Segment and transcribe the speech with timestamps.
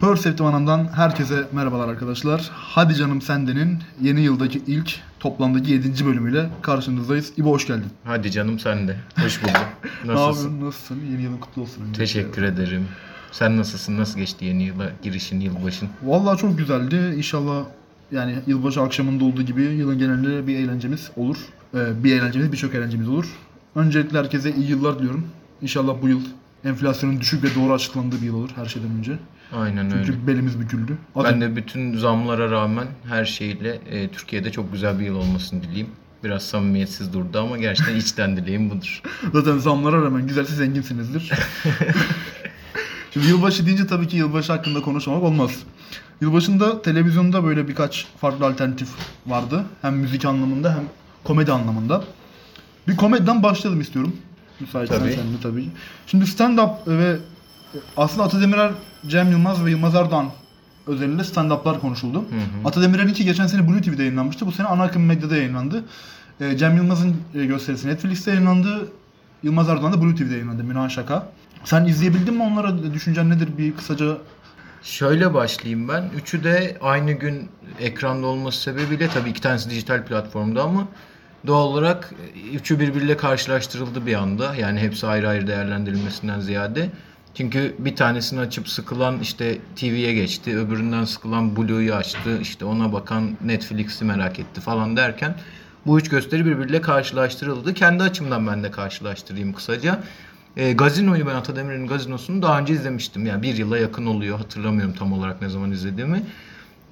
[0.00, 2.50] Perceptive Hanım'dan herkese merhabalar arkadaşlar.
[2.52, 6.06] Hadi Canım Sende'nin yeni yıldaki ilk toplamdaki 7.
[6.06, 7.32] bölümüyle karşınızdayız.
[7.36, 7.86] İbo hoş geldin.
[8.04, 8.96] Hadi canım sen de.
[9.22, 9.56] Hoş bulduk.
[10.04, 10.08] Nasılsın?
[10.08, 10.66] yapıyorsun?
[10.66, 11.00] Nasılsın?
[11.12, 11.82] Yeni yılın kutlu olsun.
[11.82, 11.98] öncelikle.
[11.98, 12.88] Teşekkür ederim.
[13.32, 13.98] Sen nasılsın?
[13.98, 15.88] Nasıl geçti yeni yıla girişin, yılbaşın?
[16.02, 17.14] Vallahi çok güzeldi.
[17.16, 17.64] İnşallah
[18.12, 21.36] yani yılbaşı akşamında olduğu gibi yılın genelinde bir eğlencemiz olur.
[21.74, 23.26] Ee, bir eğlencemiz, birçok eğlencemiz olur.
[23.74, 25.26] Öncelikle herkese iyi yıllar diliyorum.
[25.62, 26.20] İnşallah bu yıl
[26.66, 29.18] enflasyonun düşük ve doğru açıklandığı bir yıl olur her şeyden önce.
[29.52, 30.06] Aynen öyle.
[30.06, 30.98] Çünkü belimiz büküldü.
[31.24, 35.88] Ben de bütün zamlara rağmen her şeyle e, Türkiye'de çok güzel bir yıl olmasını dileyim.
[36.24, 39.02] Biraz samimiyetsiz durdu ama gerçekten içten dileğim budur.
[39.32, 41.32] Zaten zamlara rağmen güzelse zenginsinizdir.
[43.10, 45.50] Şimdi yılbaşı deyince tabii ki yılbaşı hakkında konuşmamak olmaz.
[46.20, 48.88] Yılbaşında televizyonda böyle birkaç farklı alternatif
[49.26, 49.64] vardı.
[49.82, 50.84] Hem müzik anlamında hem
[51.24, 52.04] komedi anlamında.
[52.88, 54.16] Bir komediden başlayalım istiyorum.
[54.60, 55.12] Müsaitsen Tabii.
[55.12, 55.68] sen de tabii.
[56.06, 57.16] Şimdi stand-up ve
[57.96, 58.72] aslında Atademirer,
[59.06, 60.30] Cem Yılmaz ve Yılmaz Erdoğan
[60.86, 62.24] özelinde stand-up'lar konuşuldu.
[62.64, 64.46] Atademirer'inki geçen sene Blue TV'de yayınlanmıştı.
[64.46, 65.84] Bu sene ana akım medyada yayınlandı.
[66.40, 68.88] Ee, Cem Yılmaz'ın e, gösterisi Netflix'te yayınlandı.
[69.42, 70.64] Yılmaz Erdoğan da Blue TV'de yayınlandı.
[70.64, 71.28] Münah Şaka.
[71.64, 72.94] Sen izleyebildin mi onlara?
[72.94, 73.48] Düşüncen nedir?
[73.58, 74.16] Bir kısaca
[74.82, 76.10] Şöyle başlayayım ben.
[76.16, 77.48] Üçü de aynı gün
[77.80, 80.88] ekranda olması sebebiyle tabii iki tanesi dijital platformda ama
[81.46, 84.54] doğal olarak e, üçü birbiriyle karşılaştırıldı bir anda.
[84.54, 86.90] Yani hepsi ayrı ayrı değerlendirilmesinden ziyade.
[87.34, 93.36] Çünkü bir tanesini açıp sıkılan işte TV'ye geçti, öbüründen sıkılan Blue'yu açtı, işte ona bakan
[93.44, 95.34] Netflix'i merak etti falan derken
[95.86, 97.74] bu üç gösteri birbiriyle karşılaştırıldı.
[97.74, 100.02] Kendi açımdan ben de karşılaştırayım kısaca.
[100.56, 103.26] E, Gazino'yu ben Atademir'in Gazino'sunu daha önce izlemiştim.
[103.26, 104.38] Yani bir yıla yakın oluyor.
[104.38, 106.22] Hatırlamıyorum tam olarak ne zaman izlediğimi.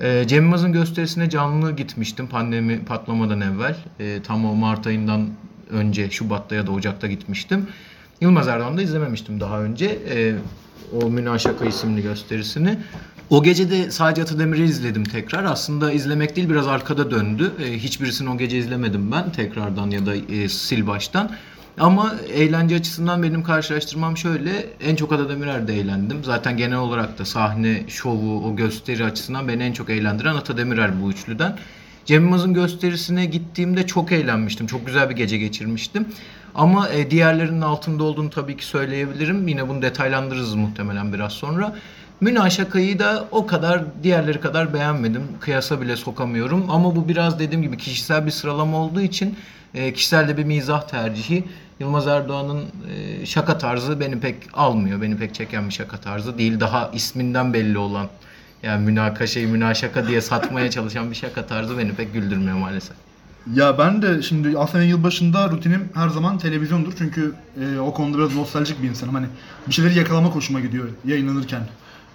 [0.00, 3.76] E, Cem Yılmaz'ın gösterisine canlı gitmiştim pandemi patlamadan evvel.
[4.00, 5.28] E, tam o Mart ayından
[5.70, 7.66] önce Şubat'ta ya da Ocak'ta gitmiştim.
[8.20, 9.86] Yılmaz Erdoğan'da izlememiştim daha önce.
[9.86, 10.34] E,
[11.02, 12.78] o Münah Şaka isimli gösterisini.
[13.30, 15.44] O gece de sadece Atademir'i izledim tekrar.
[15.44, 17.52] Aslında izlemek değil biraz arkada döndü.
[17.64, 21.30] E, hiçbirisini o gece izlemedim ben tekrardan ya da e, sil baştan.
[21.78, 24.66] Ama eğlence açısından benim karşılaştırmam şöyle.
[24.80, 26.24] En çok Atademirer'de eğlendim.
[26.24, 31.10] Zaten genel olarak da sahne, şovu, o gösteri açısından beni en çok eğlendiren Atademirer bu
[31.10, 31.58] üçlüden.
[32.04, 34.66] Cem Yılmaz'ın gösterisine gittiğimde çok eğlenmiştim.
[34.66, 36.08] Çok güzel bir gece geçirmiştim.
[36.54, 39.48] Ama e, diğerlerinin altında olduğunu tabii ki söyleyebilirim.
[39.48, 41.76] Yine bunu detaylandırırız muhtemelen biraz sonra.
[42.20, 45.22] Münah Şaka'yı da o kadar diğerleri kadar beğenmedim.
[45.40, 46.70] Kıyasa bile sokamıyorum.
[46.70, 49.36] Ama bu biraz dediğim gibi kişisel bir sıralama olduğu için
[49.74, 51.44] e, kişisel de bir mizah tercihi.
[51.80, 55.02] Yılmaz Erdoğan'ın e, şaka tarzı beni pek almıyor.
[55.02, 56.60] Beni pek çeken bir şaka tarzı değil.
[56.60, 58.08] Daha isminden belli olan
[58.62, 62.96] yani münakaşayı münakaşaka diye satmaya çalışan bir şaka tarzı beni pek güldürmüyor maalesef.
[63.54, 66.92] Ya ben de şimdi aslında yılbaşında rutinim her zaman televizyondur.
[66.98, 69.14] Çünkü e, o konuda biraz nostaljik bir insanım.
[69.14, 69.26] Hani
[69.68, 71.60] bir şeyleri yakalamak hoşuma gidiyor yayınlanırken.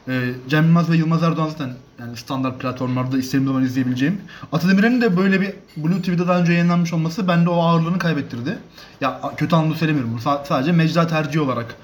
[0.09, 4.22] E, Cem Yılmaz ve Yılmaz Erdoğan zaten yani standart platformlarda istediğim zaman izleyebileceğim.
[4.52, 8.58] Atademir'in de böyle bir Blue TV'de daha önce yayınlanmış olması bende o ağırlığını kaybettirdi.
[9.02, 10.19] Ya kötü anlamda söylemiyorum bunu.
[10.19, 11.75] Sa- sadece mecra tercihi olarak.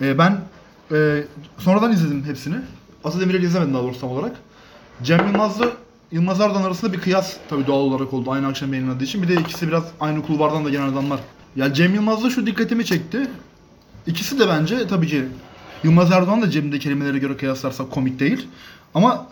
[0.00, 0.40] E, ben
[0.92, 1.24] e,
[1.58, 2.56] sonradan izledim hepsini.
[3.04, 4.36] Atademir'i izlemedim daha doğrusu tam olarak.
[5.02, 5.66] Cem Yılmaz'la
[6.12, 9.22] Yılmaz Erdoğan arasında bir kıyas tabii doğal olarak oldu aynı akşam yayınladığı için.
[9.22, 11.20] Bir de ikisi biraz aynı kulvardan da gelen adamlar.
[11.56, 13.28] Ya Cem Yılmaz'da şu dikkatimi çekti.
[14.06, 15.24] İkisi de bence tabii ki
[15.84, 18.48] Yılmaz Erdoğan da Cem'de kelimelere göre kıyaslarsak komik değil.
[18.94, 19.26] Ama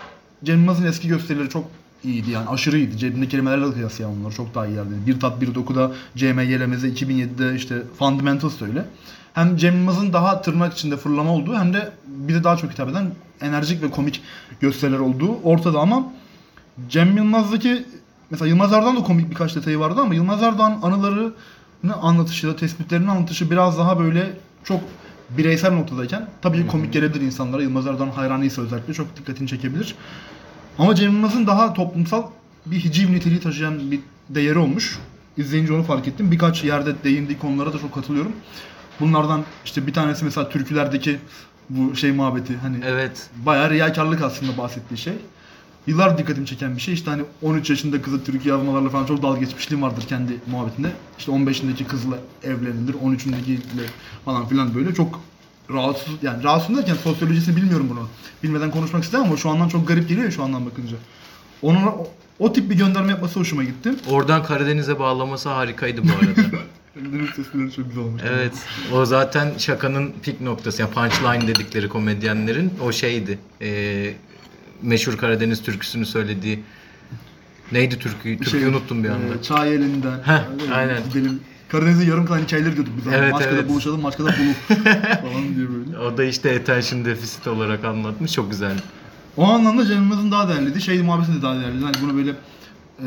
[0.45, 1.65] Cem Yılmaz'ın eski gösterileri çok
[2.05, 2.99] iyiydi yani aşırı iyiydi.
[2.99, 4.95] Cebinde kelimelerle de kıyaslayalım onları çok daha iyilerdi.
[5.07, 8.85] Bir tat bir dokuda CM Yelemez'e 2007'de işte Fundamentals da öyle.
[9.35, 13.11] Hem Cem Yılmaz'ın daha tırnak içinde fırlama olduğu hem de bize daha çok hitap eden
[13.41, 14.23] enerjik ve komik
[14.61, 16.13] gösteriler olduğu ortada ama
[16.89, 17.87] Cem Yılmaz'daki
[18.31, 23.51] mesela Yılmaz Erdoğan da komik birkaç detayı vardı ama Yılmaz Erdoğan anılarını anlatışı, tespitlerini anlatışı
[23.51, 24.81] biraz daha böyle çok
[25.31, 27.63] bireysel noktadayken tabii ki komik gelebilir insanlara.
[27.63, 29.95] Yılmaz Erdoğan hayranıysa özellikle çok dikkatini çekebilir.
[30.79, 32.23] Ama Cem Yılmaz'ın daha toplumsal
[32.67, 34.99] bir hiciv niteliği taşıyan bir değeri olmuş.
[35.37, 36.31] İzleyince onu fark ettim.
[36.31, 38.33] Birkaç yerde değindiği konulara da çok katılıyorum.
[39.01, 41.19] Bunlardan işte bir tanesi mesela türkülerdeki
[41.71, 43.31] bu şey muhabbeti hani Evet.
[43.47, 45.15] bayağı riyakarlık aslında bahsettiği şey.
[45.89, 46.95] Yıllar dikkatimi çeken bir şey.
[46.95, 50.89] İşte hani 13 yaşında kızı türkü yazmalarla falan çok dalga geçmişliğim vardır kendi muhabbetinde.
[51.19, 53.87] İşte 15'indeki kızla evlenilir, 13'ündekiyle
[54.25, 55.21] falan filan böyle çok
[55.71, 58.09] rahatsız yani rahatsız derken sosyolojisini bilmiyorum bunu.
[58.43, 60.97] Bilmeden konuşmak istemem ama şu andan çok garip geliyor ya şu andan bakınca.
[61.63, 62.07] Onun o,
[62.39, 63.95] o tip bir gönderme yapması hoşuma gitti.
[64.09, 66.59] Oradan Karadeniz'e bağlaması harikaydı bu arada.
[67.37, 68.23] Sesleri çok güzel olmuş.
[68.27, 68.53] Evet.
[68.93, 70.83] O zaten şakanın pik noktası.
[70.83, 73.39] Yani punchline dedikleri komedyenlerin o şeydi.
[73.61, 74.15] Ee,
[74.83, 76.63] meşhur Karadeniz türküsünü söylediği
[77.73, 78.39] neydi türküyü?
[78.39, 79.35] Türküyü unuttum bir anda.
[79.35, 80.19] E, çay elinden.
[80.25, 81.03] Heh, Öyle aynen.
[81.13, 81.41] Gidelim.
[81.69, 83.13] Karadeniz'in yarım kalan hikayeleri diyorduk biz.
[83.13, 83.69] Evet, Maçka'da evet.
[83.69, 84.57] buluşalım, Maçka'da bulup
[85.23, 85.99] falan diye böyle.
[85.99, 88.33] O da işte attention deficit olarak anlatmış.
[88.33, 88.77] Çok güzel.
[89.37, 90.81] O anlamda Cem daha değerliydi.
[90.81, 91.85] Şey muhabbeti de daha değerliydi.
[91.85, 92.31] Hani bunu böyle
[92.99, 93.07] e,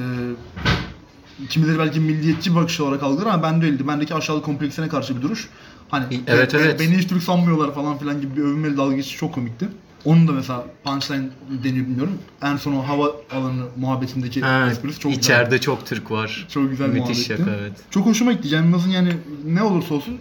[1.50, 3.88] kimileri belki milliyetçi bakış olarak algılar ama ben de öyleydi.
[3.88, 5.50] Bendeki aşağılık kompleksine karşı bir duruş.
[5.90, 6.80] Hani Evet, be- be- evet.
[6.80, 9.70] beni hiç Türk sanmıyorlar falan filan gibi bir övünmeli dalga geçişi çok komikti.
[10.06, 11.26] Onun da mesela punchline
[11.64, 12.14] deniyor bilmiyorum.
[12.42, 15.24] En son o hava alanı muhabbetindeki Ha, esprisi çok güzel.
[15.24, 16.48] içeride çok Türk var.
[16.54, 17.00] Çok güzel Müthiş
[17.30, 17.44] muhabbetti.
[17.44, 17.72] şaka evet.
[17.92, 18.50] Çok hoşuma gitti.
[18.50, 19.14] Cem Yılmaz'ın yani
[19.46, 20.18] ne olursa olsun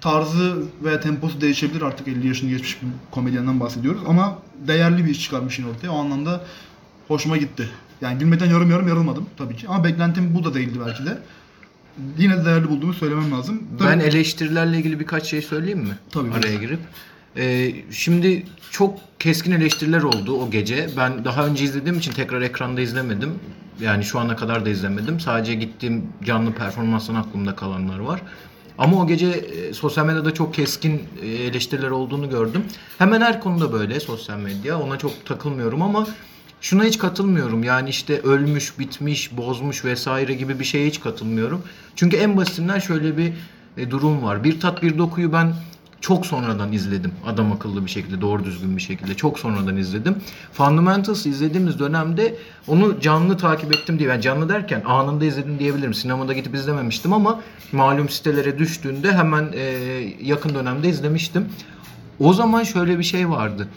[0.00, 5.22] tarzı veya temposu değişebilir artık 50 yaşını geçmiş bir komedyenden bahsediyoruz ama değerli bir iş
[5.22, 5.88] çıkarmış yine ortaya.
[5.90, 6.44] O anlamda
[7.08, 7.68] hoşuma gitti.
[8.00, 11.18] Yani gülmekten yarım yarım yarılmadım tabii ki ama beklentim bu da değildi belki de.
[12.18, 13.62] Yine de değerli bulduğumu söylemem lazım.
[13.78, 15.98] Tabii- Ben eleştirilerle ilgili birkaç şey söyleyeyim mi?
[16.10, 16.30] Tabii.
[16.32, 16.78] Araya girip.
[17.36, 20.88] Ee, şimdi çok keskin eleştiriler oldu o gece.
[20.96, 23.34] Ben daha önce izlediğim için tekrar ekranda izlemedim.
[23.80, 25.20] Yani şu ana kadar da izlemedim.
[25.20, 28.22] Sadece gittiğim canlı performanstan aklımda kalanlar var.
[28.78, 32.64] Ama o gece e, sosyal medyada çok keskin e, eleştiriler olduğunu gördüm.
[32.98, 34.80] Hemen her konuda böyle sosyal medya.
[34.80, 36.06] Ona çok takılmıyorum ama
[36.60, 37.64] şuna hiç katılmıyorum.
[37.64, 41.62] Yani işte ölmüş, bitmiş, bozmuş vesaire gibi bir şeye hiç katılmıyorum.
[41.96, 43.32] Çünkü en basitinden şöyle bir
[43.76, 44.44] e, durum var.
[44.44, 45.54] Bir tat bir dokuyu ben
[46.04, 47.12] çok sonradan izledim.
[47.26, 50.16] Adam akıllı bir şekilde, doğru düzgün bir şekilde çok sonradan izledim.
[50.52, 52.36] Fundamentals izlediğimiz dönemde
[52.68, 54.08] onu canlı takip ettim diye.
[54.08, 55.94] Yani canlı derken anında izledim diyebilirim.
[55.94, 57.40] Sinemada gidip izlememiştim ama
[57.72, 59.62] malum sitelere düştüğünde hemen e,
[60.22, 61.48] yakın dönemde izlemiştim.
[62.20, 63.68] O zaman şöyle bir şey vardı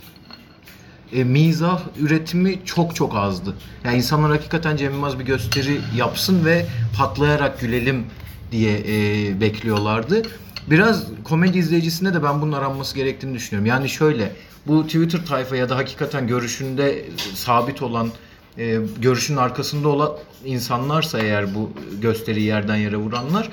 [1.13, 3.53] e, mizah üretimi çok çok azdı.
[3.83, 6.65] Yani insanlar hakikaten Cem Yılmaz bir gösteri yapsın ve
[6.97, 8.05] patlayarak gülelim
[8.51, 10.21] diye e, bekliyorlardı.
[10.69, 13.65] Biraz komedi izleyicisinde de ben bunun aranması gerektiğini düşünüyorum.
[13.65, 14.31] Yani şöyle
[14.67, 18.09] bu Twitter tayfa ya da hakikaten görüşünde sabit olan
[18.57, 20.11] e, görüşün arkasında olan
[20.45, 21.71] insanlarsa eğer bu
[22.01, 23.49] gösteriyi yerden yere vuranlar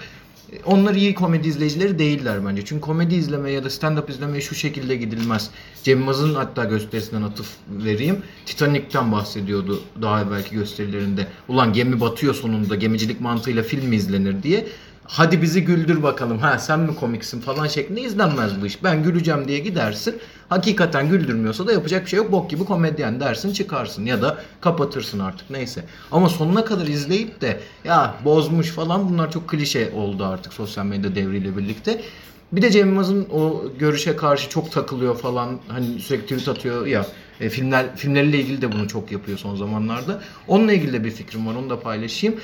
[0.52, 2.64] e, onlar iyi komedi izleyicileri değiller bence.
[2.64, 5.50] Çünkü komedi izlemeye ya da stand-up izlemeye şu şekilde gidilmez.
[5.82, 8.22] Cem Yılmaz'ın hatta gösterisinden atıf vereyim.
[8.46, 11.26] Titanic'ten bahsediyordu daha evvelki gösterilerinde.
[11.49, 14.66] Ulan gemi batıyor sonunda gemicilik mantığıyla film mi izlenir diye.
[15.06, 16.39] Hadi bizi güldür bakalım.
[16.39, 18.85] Ha sen mi komiksin falan şeklinde izlenmez bu iş.
[18.85, 20.19] Ben güleceğim diye gidersin.
[20.49, 22.33] Hakikaten güldürmüyorsa da yapacak bir şey yok.
[22.33, 25.85] Bok gibi komedyen dersin çıkarsın ya da kapatırsın artık neyse.
[26.12, 31.15] Ama sonuna kadar izleyip de ya bozmuş falan bunlar çok klişe oldu artık sosyal medya
[31.15, 32.03] devriyle birlikte.
[32.53, 37.07] Bir de Cem Yılmaz'ın o görüşe karşı çok takılıyor falan hani sürekli tweet atıyor ya
[37.41, 40.23] e, filmler filmleriyle ilgili de bunu çok yapıyor son zamanlarda.
[40.49, 42.41] Onunla ilgili de bir fikrim var onu da paylaşayım.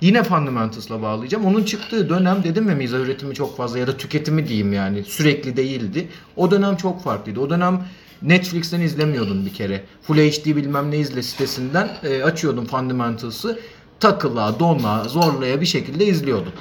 [0.00, 1.46] Yine Fundamentals'la bağlayacağım.
[1.46, 5.56] Onun çıktığı dönem dedim ya mizah üretimi çok fazla ya da tüketimi diyeyim yani sürekli
[5.56, 6.08] değildi.
[6.36, 7.40] O dönem çok farklıydı.
[7.40, 7.84] O dönem
[8.22, 9.84] Netflix'ten izlemiyordun bir kere.
[10.02, 13.58] Full HD bilmem ne izle sitesinden e, açıyordun Fundamentals'ı.
[14.00, 16.52] Takıla, dona, zorlaya bir şekilde izliyordun.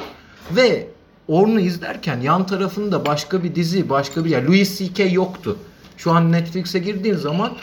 [0.51, 0.87] Ve
[1.27, 4.43] onu izlerken yan tarafında başka bir dizi, başka bir yer.
[4.43, 5.03] Louis C.K.
[5.03, 5.57] yoktu.
[5.97, 7.53] Şu an Netflix'e girdiğin zaman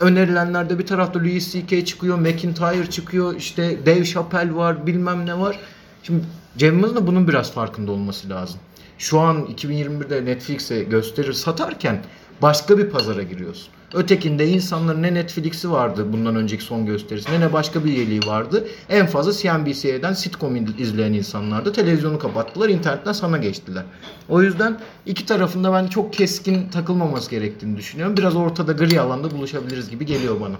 [0.00, 1.84] önerilenlerde bir tarafta Louis C.K.
[1.84, 5.58] çıkıyor, McIntyre çıkıyor, işte Dave Chappelle var, bilmem ne var.
[6.02, 6.24] Şimdi
[6.56, 8.60] Cem Yılmaz'ın da bunun biraz farkında olması lazım.
[8.98, 12.04] Şu an 2021'de Netflix'e gösterir satarken
[12.42, 13.68] başka bir pazara giriyorsun.
[13.94, 18.68] Ötekinde insanların ne Netflix'i vardı bundan önceki son gösterisinde ne başka bir üyeliği vardı.
[18.88, 21.72] En fazla CNBC'den sitcom izleyen insanlardı.
[21.72, 23.84] Televizyonu kapattılar, internetten sana geçtiler.
[24.28, 28.16] O yüzden iki tarafında ben çok keskin takılmaması gerektiğini düşünüyorum.
[28.16, 30.56] Biraz ortada gri alanda buluşabiliriz gibi geliyor bana.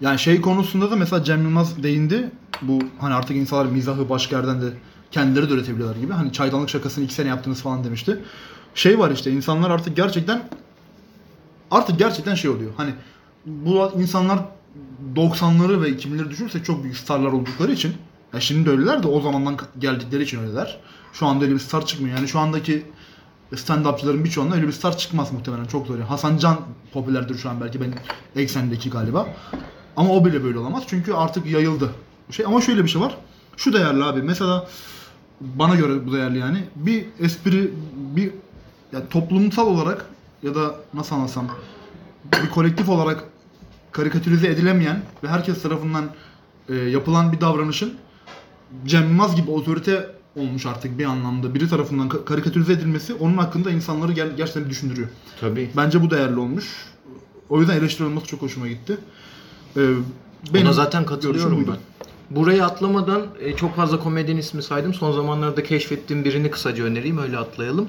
[0.00, 2.30] Yani şey konusunda da mesela Cem Yılmaz değindi.
[2.62, 4.66] Bu hani artık insanlar mizahı başka yerden de
[5.10, 6.12] kendileri de üretebiliyorlar gibi.
[6.12, 8.18] Hani çaydanlık şakasını iki sene yaptınız falan demişti.
[8.74, 10.42] Şey var işte insanlar artık gerçekten
[11.72, 12.70] artık gerçekten şey oluyor.
[12.76, 12.90] Hani
[13.46, 14.38] bu insanlar
[15.16, 17.94] 90'ları ve 2000'leri düşünürse çok büyük starlar oldukları için
[18.34, 20.78] ya şimdi de öyleler de o zamandan geldikleri için öyleler.
[21.12, 22.16] Şu anda öyle bir star çıkmıyor.
[22.16, 22.82] Yani şu andaki
[23.52, 25.64] stand-upçıların birçoğunda öyle bir star çıkmaz muhtemelen.
[25.64, 25.94] Çok zor.
[25.94, 26.60] Yani Hasan Can
[26.92, 27.94] popülerdir şu an belki benim
[28.36, 29.28] eksendeki galiba.
[29.96, 30.82] Ama o bile böyle olamaz.
[30.86, 31.90] Çünkü artık yayıldı.
[32.30, 33.16] Şey ama şöyle bir şey var.
[33.56, 34.22] Şu değerli abi.
[34.22, 34.68] Mesela
[35.40, 36.64] bana göre bu değerli yani.
[36.76, 38.30] Bir espri bir
[38.92, 40.06] ya toplumsal olarak
[40.42, 41.48] ya da nasıl anlatsam
[42.44, 43.24] bir kolektif olarak
[43.92, 46.04] karikatürize edilemeyen ve herkes tarafından
[46.68, 47.94] e, yapılan bir davranışın
[48.86, 53.70] Cem Yılmaz gibi otorite olmuş artık bir anlamda biri tarafından ka- karikatürize edilmesi onun hakkında
[53.70, 55.08] insanları ger- gerçekten düşündürüyor.
[55.40, 55.70] Tabii.
[55.76, 56.86] Bence bu değerli olmuş.
[57.48, 58.98] O yüzden eleştiri olması çok hoşuma gitti.
[59.76, 59.80] Ee,
[60.62, 61.76] Ona zaten katılıyorum ben.
[62.36, 64.94] Burayı atlamadan e, çok fazla komedyen ismi saydım.
[64.94, 67.88] Son zamanlarda keşfettiğim birini kısaca önereyim öyle atlayalım.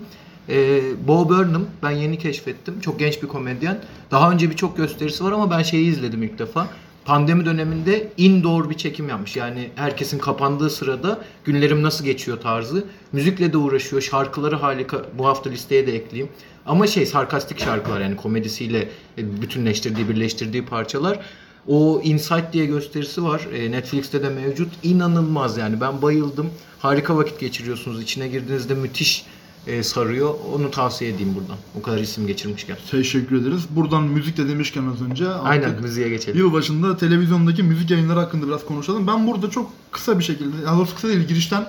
[0.49, 2.79] E, Bo Burnham ben yeni keşfettim.
[2.79, 3.79] Çok genç bir komedyen.
[4.11, 6.67] Daha önce birçok gösterisi var ama ben şeyi izledim ilk defa.
[7.05, 9.35] Pandemi döneminde indoor bir çekim yapmış.
[9.35, 12.85] Yani herkesin kapandığı sırada günlerim nasıl geçiyor tarzı.
[13.11, 14.01] Müzikle de uğraşıyor.
[14.01, 15.01] Şarkıları harika.
[15.17, 16.31] Bu hafta listeye de ekleyeyim.
[16.65, 21.19] Ama şey sarkastik şarkılar yani komedisiyle e, bütünleştirdiği, birleştirdiği parçalar.
[21.67, 23.47] O Insight diye gösterisi var.
[23.53, 24.69] E, Netflix'te de mevcut.
[24.83, 25.81] İnanılmaz yani.
[25.81, 26.49] Ben bayıldım.
[26.79, 28.01] Harika vakit geçiriyorsunuz.
[28.01, 29.25] İçine girdiğinizde müthiş
[29.67, 30.35] e, sarıyor.
[30.53, 31.57] Onu tavsiye edeyim buradan.
[31.79, 32.77] O kadar isim geçirmişken.
[32.91, 33.63] Teşekkür ederiz.
[33.69, 36.39] Buradan müzik de demişken az önce artık Aynen müziğe geçelim.
[36.39, 39.07] Yılbaşında televizyondaki müzik yayınları hakkında biraz konuşalım.
[39.07, 41.65] Ben burada çok kısa bir şekilde, daha doğrusu kısa değil girişten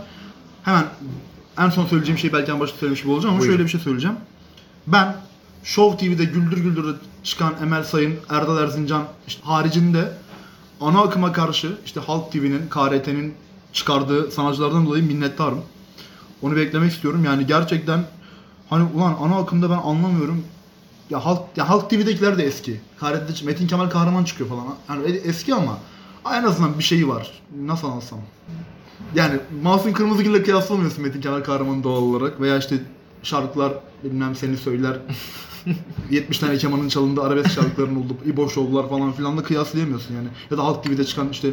[0.63, 0.85] hemen
[1.59, 3.57] en son söyleyeceğim şeyi belki en başta söylemiş gibi olacağım ama Buyurun.
[3.57, 4.17] şöyle bir şey söyleyeceğim.
[4.87, 5.17] Ben
[5.65, 10.13] Show TV'de Güldür Güldür'de çıkan Emel Sayın, Erdal Erzincan işte haricinde
[10.81, 13.35] ana akıma karşı işte Halk TV'nin, KRT'nin
[13.73, 15.61] çıkardığı sanatçılardan dolayı minnettarım.
[16.43, 17.25] Onu beklemek istiyorum.
[17.25, 18.05] Yani gerçekten
[18.71, 20.45] hani ulan ana akımda ben anlamıyorum.
[21.11, 22.81] Ya Halk ya Halk TV'dekiler de eski.
[23.01, 24.65] KRT'de Metin Kemal Kahraman çıkıyor falan.
[24.89, 25.79] Yani e- eski ama
[26.35, 27.31] en azından bir şeyi var.
[27.61, 28.19] Nasıl anlatsam?
[29.15, 32.79] Yani Masum Kırmızıgül'le kıyaslamıyorsun Metin Kemal Kahraman'ı doğal olarak veya işte
[33.25, 33.73] şarkılar
[34.05, 34.99] bilmem seni söyler
[36.11, 40.29] 70 tane kemanın çalındığı arabesk şarkıların olduğu İbo şovlar falan filan da kıyaslayamıyorsun yani.
[40.51, 41.51] Ya da Halk TV'de çıkan işte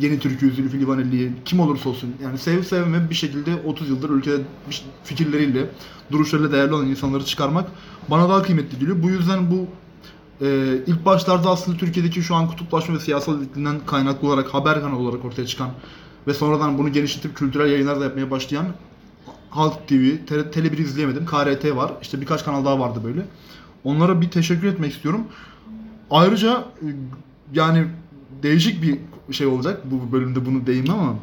[0.00, 4.42] yeni türkü Zülfü Livaneli'yi kim olursa olsun yani sevip sevmeme bir şekilde 30 yıldır ülkede
[5.04, 5.70] fikirleriyle,
[6.12, 7.70] duruşlarıyla değerli olan insanları çıkarmak
[8.08, 9.02] bana daha kıymetli geliyor.
[9.02, 9.66] Bu yüzden bu
[10.44, 14.98] e, ilk başlarda aslında Türkiye'deki şu an kutuplaşma ve siyasal iklimden kaynaklı olarak haber kanalı
[14.98, 15.70] olarak ortaya çıkan
[16.26, 18.66] ve sonradan bunu genişletip kültürel yayınlar da yapmaya başlayan
[19.50, 21.26] Halk TV, Tele, Tele1 izleyemedim.
[21.26, 21.92] KRT var.
[22.02, 23.26] İşte birkaç kanal daha vardı böyle.
[23.84, 25.20] Onlara bir teşekkür etmek istiyorum.
[26.10, 26.86] Ayrıca e,
[27.52, 27.86] yani
[28.42, 28.98] değişik bir
[29.34, 31.14] şey olacak bu bölümde bunu değinmem ama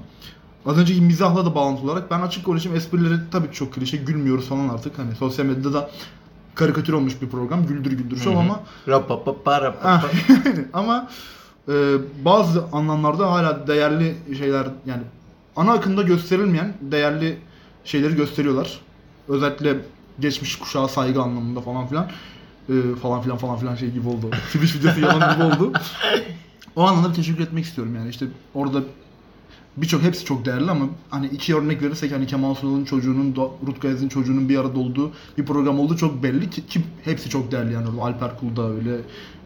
[0.65, 4.70] az önceki mizahla da bağlantılı olarak ben açık konuşayım esprileri tabii çok klişe gülmüyoruz falan
[4.70, 5.89] artık hani sosyal medyada da
[6.55, 8.39] karikatür olmuş bir program güldür güldür hı.
[8.39, 8.60] ama
[10.74, 11.10] ama
[11.67, 11.74] e,
[12.25, 15.03] bazı anlamlarda hala değerli şeyler yani
[15.55, 17.38] ana akımda gösterilmeyen değerli
[17.86, 18.80] şeyleri gösteriyorlar.
[19.27, 19.77] Özellikle
[20.20, 22.10] geçmiş kuşağa saygı anlamında falan filan.
[22.70, 24.30] E, falan filan falan filan şey gibi oldu.
[24.54, 25.74] Twitch videosu yalan gibi oldu.
[26.75, 28.84] O anlamda bir teşekkür etmek istiyorum yani işte orada
[29.77, 33.36] birçok hepsi çok değerli ama hani iki örnek verirsek hani Kemal Sunal'ın çocuğunun,
[33.68, 37.51] Rutkay Yaz'ın çocuğunun bir arada olduğu bir program olduğu çok belli ki, ki hepsi çok
[37.51, 38.98] değerli yani Alper Kul da öyle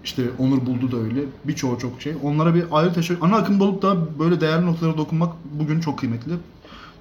[0.04, 2.14] işte Onur Buldu da öyle birçoğu çok şey.
[2.24, 6.34] Onlara bir ayrı teşekkür ana akımda olup da böyle değerli noktalara dokunmak bugün çok kıymetli.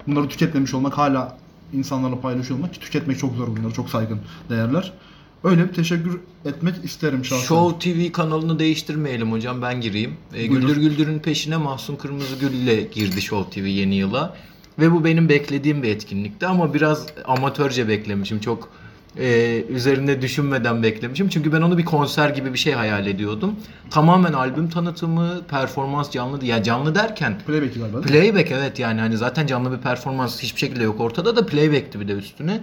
[0.07, 1.37] Bunları tüketmemiş olmak hala
[1.73, 4.93] insanlarla paylaşıyor olmak ki tüketmek çok zor bunlar çok saygın değerler.
[5.43, 7.45] Öyle bir teşekkür etmek isterim şahsen.
[7.45, 10.13] Show TV kanalını değiştirmeyelim hocam ben gireyim.
[10.33, 10.47] E.
[10.47, 14.35] Güldür Güldür'ün peşine Mahsun Kırmızıgül ile girdi Show TV yeni yıla.
[14.79, 18.39] Ve bu benim beklediğim bir etkinlikti ama biraz amatörce beklemişim.
[18.39, 18.69] Çok
[19.17, 21.29] e, üzerinde düşünmeden beklemişim.
[21.29, 23.55] Çünkü ben onu bir konser gibi bir şey hayal ediyordum.
[23.89, 26.45] Tamamen albüm tanıtımı, performans canlı.
[26.45, 28.01] Yani canlı derken Playback galiba.
[28.01, 32.07] Playback evet yani hani zaten canlı bir performans hiçbir şekilde yok ortada da playback'ti bir
[32.07, 32.61] de üstüne.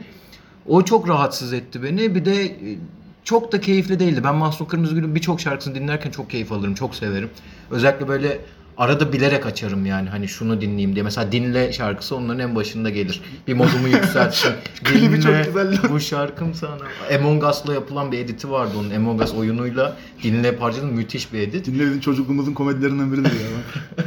[0.67, 2.15] O çok rahatsız etti beni.
[2.15, 2.79] Bir de e,
[3.25, 4.21] çok da keyifli değildi.
[4.25, 7.31] Ben Mahsun Kırmızıgül'ün birçok şarkısını dinlerken çok keyif alırım, çok severim.
[7.71, 8.39] Özellikle böyle
[8.79, 11.03] arada bilerek açarım yani hani şunu dinleyeyim diye.
[11.03, 13.23] Mesela Dinle şarkısı onların en başında gelir.
[13.47, 14.53] Bir modumu yükseltsin.
[14.85, 15.79] Klibi çok güzel.
[15.91, 17.17] Bu şarkım sana.
[17.19, 18.91] Among Us'la yapılan bir editi vardı onun.
[18.91, 21.67] Among Us oyunuyla Dinle parçanın müthiş bir edit.
[21.67, 24.05] Dinle bizim çocukluğumuzun komedilerinden biridir ya.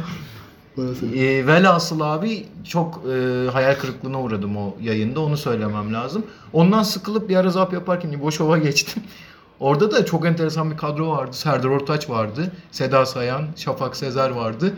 [1.16, 6.26] E, velhasıl abi çok e, hayal kırıklığına uğradım o yayında onu söylemem lazım.
[6.52, 9.02] Ondan sıkılıp bir ara zap yaparken İbo Show'a geçtim.
[9.60, 11.36] Orada da çok enteresan bir kadro vardı.
[11.36, 12.52] Serdar Ortaç vardı.
[12.70, 14.74] Seda Sayan, Şafak Sezer vardı.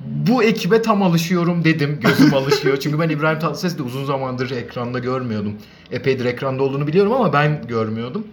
[0.00, 1.98] Bu ekibe tam alışıyorum dedim.
[2.00, 2.76] Gözüm alışıyor.
[2.76, 5.52] Çünkü ben İbrahim Tatlıses'i de uzun zamandır ekranda görmüyordum.
[5.90, 8.26] Epeydir ekranda olduğunu biliyorum ama ben görmüyordum.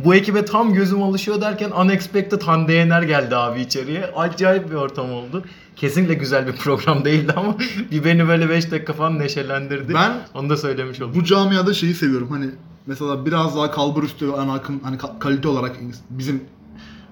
[0.00, 4.06] Bu ekibe tam gözüm alışıyor derken unexpected Hande Yener geldi abi içeriye.
[4.16, 5.44] Acayip bir ortam oldu.
[5.76, 7.56] Kesinlikle güzel bir program değildi ama
[7.90, 9.94] bir beni böyle 5 dakika falan neşelendirdi.
[9.94, 11.14] Ben Onu da söylemiş oldum.
[11.20, 12.46] bu camiada şeyi seviyorum hani
[12.86, 15.76] mesela biraz daha kalbur üstü ana akım hani ka- kalite olarak
[16.10, 16.44] bizim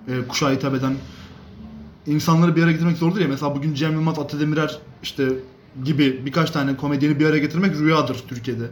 [0.09, 0.95] e, kuşağa hitap eden
[2.07, 5.29] insanları bir araya getirmek zordur ya mesela bugün Cem Yılmaz, Ata Demirer işte
[5.85, 8.67] gibi birkaç tane komedyeni bir araya getirmek rüyadır Türkiye'de.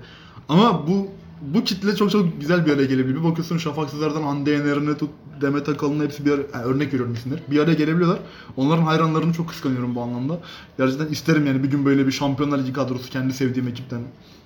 [0.48, 1.08] Ama bu
[1.54, 3.24] bu kitle çok çok güzel bir araya gelebiliyor.
[3.24, 7.14] Bir bakıyorsun Şafak Sezer'den Hande Yener'ine tut Demet Akalın'a hepsi bir araya, yani örnek veriyorum
[7.14, 7.40] isimler.
[7.50, 8.18] Bir araya gelebiliyorlar.
[8.56, 10.40] Onların hayranlarını çok kıskanıyorum bu anlamda.
[10.78, 14.00] Gerçekten isterim yani bir gün böyle bir Şampiyonlar Ligi kadrosu kendi sevdiğim ekipten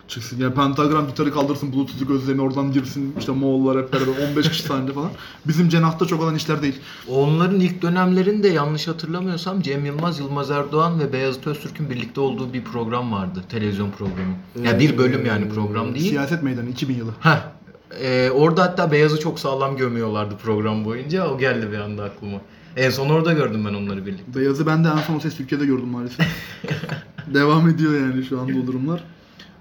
[0.09, 0.41] çıksın.
[0.41, 3.15] Yani Pentagram gitarı kaldırsın, Bluetooth'u gözlerini oradan girsin.
[3.19, 5.11] işte Moğollar hep beraber 15 kişi sahnede falan.
[5.47, 6.81] Bizim cenahta çok olan işler değil.
[7.09, 12.65] Onların ilk dönemlerinde yanlış hatırlamıyorsam Cem Yılmaz, Yılmaz Erdoğan ve Beyazıt Öztürk'ün birlikte olduğu bir
[12.65, 13.45] program vardı.
[13.49, 14.35] Televizyon programı.
[14.65, 16.09] Ya bir bölüm yani program değil.
[16.09, 17.11] Siyaset Meydanı 2000 yılı.
[17.21, 17.55] Heh.
[18.01, 21.29] Ee, orada hatta Beyaz'ı çok sağlam gömüyorlardı program boyunca.
[21.29, 22.41] O geldi bir anda aklıma.
[22.77, 24.41] En son orada gördüm ben onları birlikte.
[24.41, 26.27] Beyazı ben de en son ses Türkiye'de gördüm maalesef.
[27.35, 29.05] Devam ediyor yani şu anda o durumlar.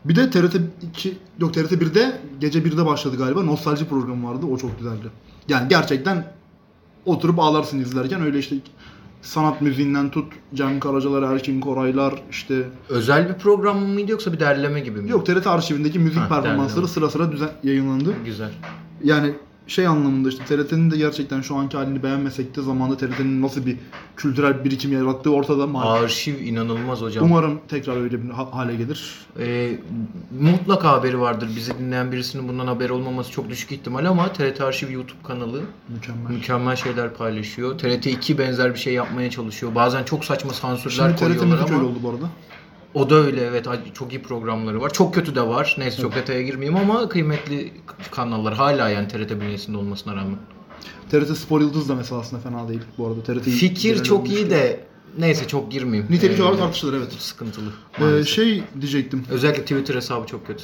[0.06, 0.56] Bir de TRT
[0.92, 3.44] 2 yok TRT 1'de gece 1'de başladı galiba.
[3.44, 4.46] Nostalji programı vardı.
[4.54, 5.08] O çok güzeldi.
[5.50, 6.28] Yani gerçekten
[7.06, 8.56] oturup ağlarsın izlerken öyle işte
[9.22, 14.80] sanat müziğinden tut Cem Karacalar, Erkin Koraylar işte Özel bir program mıydı yoksa bir derleme
[14.80, 15.10] gibi mi?
[15.12, 16.88] yok TRT arşivindeki müzik Ha, performansları derleme.
[16.88, 18.14] sıra sıra düzen yayınlandı.
[18.26, 18.52] Güzel.
[19.04, 19.34] Yani
[19.68, 23.78] şey anlamında işte TRT'nin de gerçekten şu anki halini beğenmesek de zamanında TRT'nin nasıl bir
[24.18, 26.04] kültürel birikim yarattığı ortada maalesef.
[26.04, 27.26] Arşiv inanılmaz hocam.
[27.26, 29.20] Umarım tekrar öyle bir ha- hale gelir.
[29.40, 29.80] Ee,
[30.40, 31.50] mutlaka haberi vardır.
[31.56, 36.32] Bizi dinleyen birisinin bundan haberi olmaması çok düşük ihtimal ama TRT Arşiv YouTube kanalı Mükemmel.
[36.32, 37.78] mükemmel şeyler paylaşıyor.
[37.78, 39.76] TRT 2 benzer bir şey yapmaya çalışıyor.
[39.76, 42.30] Bazen çok saçma sansürler Şimdi TRT koyuyorlar ama oldu bu arada.
[42.94, 43.68] O da öyle evet.
[43.94, 44.94] Çok iyi programları var.
[44.94, 45.76] Çok kötü de var.
[45.80, 47.74] Neyse çok detaya girmeyeyim ama kıymetli
[48.12, 50.38] kanallar hala yani TRT bünyesinde olmasına rağmen.
[51.10, 53.24] TRT Spor Yıldız da mesela aslında fena değil bu arada.
[53.24, 54.86] TRT Fikir çok iyi de
[55.18, 56.12] neyse çok girmeyeyim.
[56.12, 57.12] Nitelik Ee, olarak tartışılır evet.
[57.14, 57.70] Sıkıntılı.
[57.98, 58.36] Ee, maalesef.
[58.36, 59.24] şey diyecektim.
[59.30, 60.64] Özellikle Twitter hesabı çok kötü.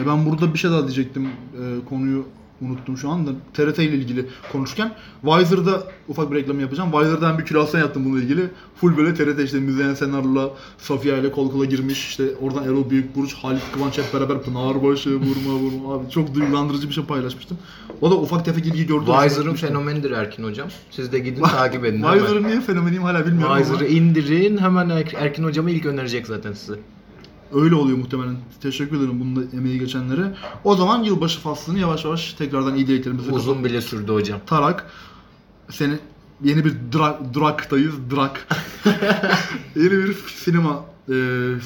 [0.00, 1.26] E ben burada bir şey daha diyecektim.
[1.26, 2.26] E, konuyu
[2.60, 3.30] unuttum şu anda.
[3.54, 4.92] TRT ile ilgili konuşurken.
[5.22, 6.90] Wiser'da ufak bir reklam yapacağım.
[6.92, 8.50] Wiser'dan bir külasyon yaptım bununla ilgili.
[8.80, 12.08] Full böyle TRT işte Müzeyyen Senar'la Safiye ile kol kola girmiş.
[12.08, 16.10] İşte oradan Erol Büyükburç, Halit Kıvanç hep beraber Pınarbaşı, vurma vurma abi.
[16.10, 17.58] Çok duygulandırıcı bir şey paylaşmıştım.
[18.00, 19.04] O da ufak tefek ilgi gördü.
[19.06, 20.68] Wiser'ın fenomenidir Erkin hocam.
[20.90, 22.02] Siz de gidin takip edin.
[22.12, 23.56] Wiser'ın niye fenomeniyim hala bilmiyorum.
[23.58, 26.78] Wiser'ı indirin hemen Er- Erkin hocama ilk önerecek zaten size.
[27.54, 28.36] Öyle oluyor muhtemelen.
[28.60, 30.34] Teşekkür ederim bunda emeği geçenlere.
[30.64, 34.40] O zaman yılbaşı faslını yavaş yavaş tekrardan iyi dileklerimizi Uzun bile sürdü hocam.
[34.46, 34.90] Tarak
[35.70, 35.94] seni
[36.44, 37.94] yeni bir drak, duraktayız.
[38.16, 38.48] Drak.
[39.76, 41.14] yeni bir sinema e,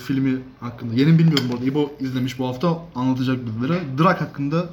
[0.06, 0.94] filmi hakkında.
[0.94, 1.64] Yeni bilmiyorum bu arada.
[1.64, 3.80] İbo izlemiş bu hafta anlatacak bizlere.
[3.98, 4.68] Drak hakkında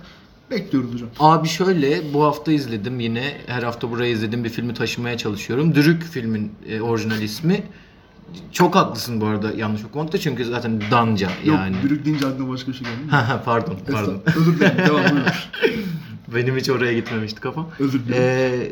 [0.52, 1.10] bekliyoruz hocam.
[1.20, 5.76] Abi şöyle bu hafta izledim yine her hafta buraya izlediğim bir filmi taşımaya çalışıyorum.
[5.76, 7.64] Dürük filmin e, orijinal ismi.
[8.52, 11.76] Çok haklısın bu arada yanlış okumakta çünkü zaten Danca yani.
[11.76, 13.10] Yok, bürük deyince aklına başka şey geldi.
[13.12, 14.22] Ha ha pardon pardon.
[14.26, 14.78] Özür dilerim.
[14.78, 15.22] Devam buyurun.
[16.36, 17.70] Benim hiç oraya gitmemişti kafam.
[17.80, 18.24] Özür dilerim.
[18.24, 18.72] Ee,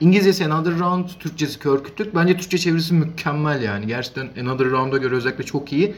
[0.00, 2.14] İngilizcesi Another Round, Türkçesi Kör Kütük.
[2.14, 3.86] Bence Türkçe çevirisi mükemmel yani.
[3.86, 5.94] Gerçekten Another Round'a göre özellikle çok iyi.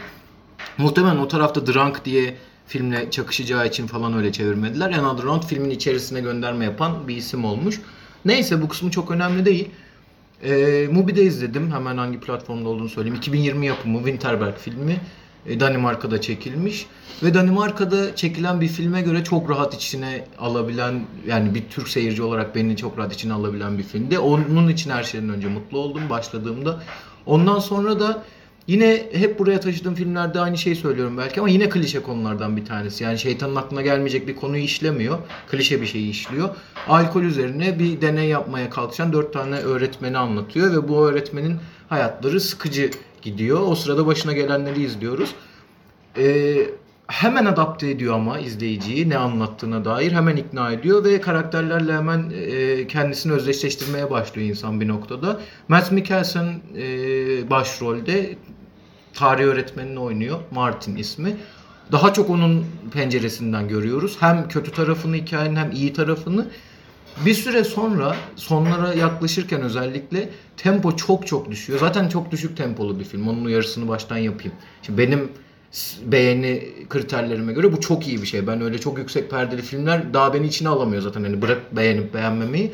[0.79, 2.37] Muhtemelen o tarafta Drunk diye
[2.67, 4.91] filmle çakışacağı için falan öyle çevirmediler.
[4.91, 7.81] Another Round filmin içerisine gönderme yapan bir isim olmuş.
[8.25, 9.71] Neyse bu kısmı çok önemli değil.
[10.45, 11.73] Ee, Mubi'de izledim.
[11.73, 13.17] Hemen hangi platformda olduğunu söyleyeyim.
[13.17, 15.01] 2020 yapımı Winterberg filmi.
[15.47, 16.87] E, Danimarka'da çekilmiş.
[17.23, 22.55] Ve Danimarka'da çekilen bir filme göre çok rahat içine alabilen, yani bir Türk seyirci olarak
[22.55, 24.19] beni çok rahat içine alabilen bir filmdi.
[24.19, 26.83] Onun için her şeyden önce mutlu oldum başladığımda.
[27.27, 28.23] Ondan sonra da
[28.67, 33.05] yine hep buraya taşıdığım filmlerde aynı şeyi söylüyorum belki ama yine klişe konulardan bir tanesi.
[33.05, 35.19] Yani şeytanın aklına gelmeyecek bir konuyu işlemiyor.
[35.51, 36.49] Klişe bir şeyi işliyor.
[36.89, 41.57] Alkol üzerine bir deney yapmaya kalkışan dört tane öğretmeni anlatıyor ve bu öğretmenin
[41.89, 42.91] hayatları sıkıcı
[43.23, 43.61] gidiyor.
[43.67, 45.35] O sırada başına gelenleri izliyoruz.
[46.19, 46.57] Ee,
[47.07, 52.87] hemen adapte ediyor ama izleyiciyi ne anlattığına dair hemen ikna ediyor ve karakterlerle hemen e,
[52.87, 55.41] kendisini özdeşleştirmeye başlıyor insan bir noktada.
[55.69, 58.37] Matt Mikkelsen e, başrolde
[59.17, 60.41] tarih öğretmenini oynuyor.
[60.51, 61.37] Martin ismi.
[61.93, 64.17] Daha çok onun penceresinden görüyoruz.
[64.21, 66.47] Hem kötü tarafını hikayenin hem iyi tarafını.
[67.27, 71.79] Bir süre sonra sonlara yaklaşırken özellikle tempo çok çok düşüyor.
[71.79, 73.29] Zaten çok düşük tempolu bir film.
[73.29, 74.53] Onun uyarısını baştan yapayım.
[74.83, 75.29] Şimdi benim
[76.03, 78.47] beğeni kriterlerime göre bu çok iyi bir şey.
[78.47, 81.23] Ben öyle çok yüksek perdeli filmler daha beni içine alamıyor zaten.
[81.23, 82.73] Hani bırak beğenip beğenmemeyi.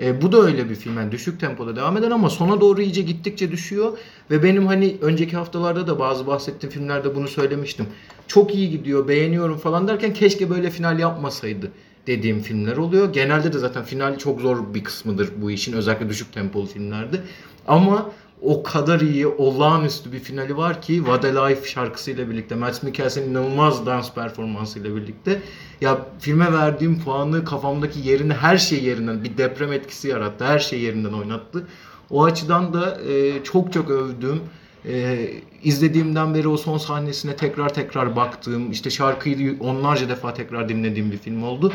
[0.00, 0.96] E, bu da öyle bir film.
[0.96, 3.98] Yani düşük tempoda devam eder ama sona doğru iyice gittikçe düşüyor.
[4.30, 7.86] Ve benim hani önceki haftalarda da bazı bahsettiğim filmlerde bunu söylemiştim.
[8.26, 11.70] Çok iyi gidiyor, beğeniyorum falan derken keşke böyle final yapmasaydı
[12.06, 13.12] dediğim filmler oluyor.
[13.12, 15.72] Genelde de zaten final çok zor bir kısmıdır bu işin.
[15.72, 17.20] Özellikle düşük tempolu filmlerde.
[17.66, 18.10] Ama
[18.42, 23.30] o kadar iyi, olağanüstü bir finali var ki What a Life şarkısıyla birlikte, Mads Mikkelsen'in
[23.30, 25.42] inanılmaz dans performansıyla birlikte
[25.80, 30.44] ya filme verdiğim puanı, kafamdaki yerini, her şey yerinden, bir deprem etkisi yarattı.
[30.44, 31.66] Her şey yerinden oynattı.
[32.10, 34.40] O açıdan da e, çok çok övdüğüm,
[34.88, 35.28] e,
[35.62, 41.18] izlediğimden beri o son sahnesine tekrar tekrar baktığım, işte şarkıyı onlarca defa tekrar dinlediğim bir
[41.18, 41.72] film oldu.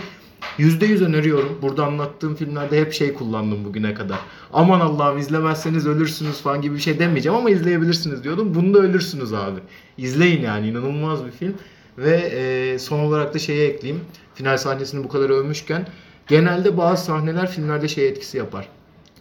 [0.58, 1.60] %100 öneriyorum.
[1.62, 4.20] Burada anlattığım filmlerde hep şey kullandım bugüne kadar.
[4.54, 8.56] Aman Allah'ım izlemezseniz ölürsünüz falan gibi bir şey demeyeceğim ama izleyebilirsiniz diyordum.
[8.56, 9.60] Bunda ölürsünüz abi.
[9.98, 11.54] İzleyin yani inanılmaz bir film.
[11.98, 14.04] Ve e, son olarak da şeye ekleyeyim.
[14.36, 15.88] Final sahnesini bu kadar övmüşken
[16.28, 18.68] genelde bazı sahneler filmlerde şey etkisi yapar.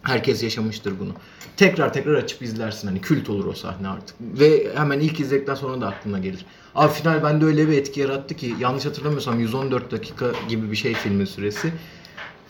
[0.07, 1.11] Herkes yaşamıştır bunu.
[1.57, 4.15] Tekrar tekrar açıp izlersin hani kült olur o sahne artık.
[4.21, 6.45] Ve hemen ilk izledikten sonra da aklına gelir.
[6.75, 10.93] Abi final bende öyle bir etki yarattı ki yanlış hatırlamıyorsam 114 dakika gibi bir şey
[10.93, 11.73] filmin süresi.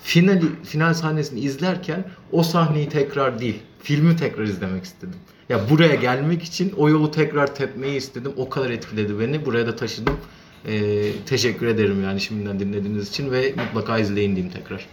[0.03, 5.15] Finali, final sahnesini izlerken o sahneyi tekrar değil, filmi tekrar izlemek istedim.
[5.49, 8.31] Ya buraya gelmek için o yolu tekrar tepmeyi istedim.
[8.37, 9.45] O kadar etkiledi beni.
[9.45, 10.17] Buraya da taşıdım.
[10.67, 14.85] Ee, teşekkür ederim yani şimdiden dinlediğiniz için ve mutlaka izleyin diyeyim tekrar.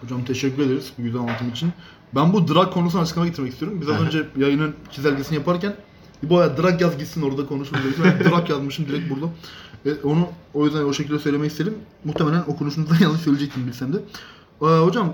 [0.00, 1.72] Hocam teşekkür ederiz bu güzel anlatım için.
[2.14, 3.78] Ben bu drag konusunu açıklama getirmek istiyorum.
[3.80, 5.76] Biz az önce yayının çizelgesini yaparken
[6.22, 8.04] bu ya drag yaz gitsin orada konuşuruz dedik.
[8.04, 9.26] Ben drag yazmışım direkt burada.
[9.86, 11.74] E, onu o yüzden o şekilde söylemek istedim.
[12.04, 13.98] Muhtemelen okunuşunuzda yanlış söyleyecektim bilsem de.
[14.62, 15.12] Ee, hocam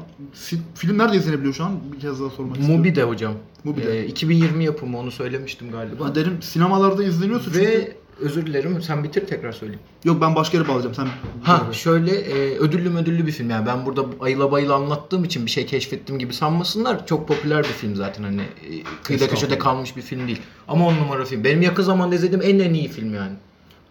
[0.74, 1.72] film nerede izlenebiliyor şu an?
[1.92, 2.78] Bir kez daha sormak istiyorum.
[2.78, 3.34] Mubi'de hocam.
[3.64, 4.00] Mubi'de.
[4.00, 6.04] Ee, 2020 yapımı onu söylemiştim galiba.
[6.04, 7.96] Ha, derim sinemalarda izleniyorsa çünkü...
[8.22, 9.80] Özür dilerim sen bitir tekrar söyleyeyim.
[10.04, 10.94] Yok ben başka yere bağlayacağım.
[10.94, 11.08] Sen
[11.42, 15.50] Ha şöyle e, ödüllü ödüllü bir film yani ben burada ayıla bayıla anlattığım için bir
[15.50, 17.06] şey keşfettim gibi sanmasınlar.
[17.06, 18.68] Çok popüler bir film zaten hani e,
[19.02, 20.40] kıyıda köşede kalmış bir film değil.
[20.68, 21.44] Ama on numara film.
[21.44, 23.32] Benim yakın zamanda izlediğim en en iyi film yani.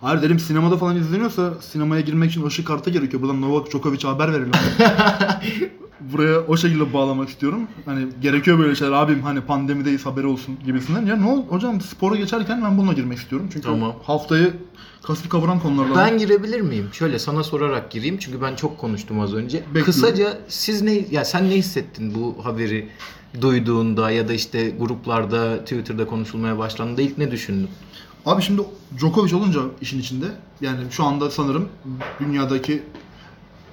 [0.01, 3.21] Hayır dedim sinemada falan izleniyorsa sinemaya girmek için ışık kartı gerekiyor.
[3.21, 4.51] Buradan Novak Djokovic'e haber verelim.
[6.13, 7.67] Buraya o şekilde bağlamak istiyorum.
[7.85, 11.05] Hani gerekiyor böyle şeyler abim hani pandemideyiz haberi olsun gibisinden.
[11.05, 13.47] Ya ne ol hocam spora geçerken ben bununla girmek istiyorum.
[13.53, 13.95] Çünkü Tamam.
[14.03, 14.53] haftayı
[15.03, 15.95] kasıp kavuran konularla.
[15.95, 16.89] Ben girebilir miyim?
[16.91, 19.57] Şöyle sana sorarak gireyim çünkü ben çok konuştum az önce.
[19.57, 19.85] Bekliyorum.
[19.85, 22.89] Kısaca siz ne ya sen ne hissettin bu haberi
[23.41, 27.69] duyduğunda ya da işte gruplarda Twitter'da konuşulmaya başlandığında ilk ne düşündün?
[28.25, 28.61] Abi şimdi
[28.97, 30.25] Djokovic olunca işin içinde
[30.61, 31.69] yani şu anda sanırım
[32.19, 32.83] dünyadaki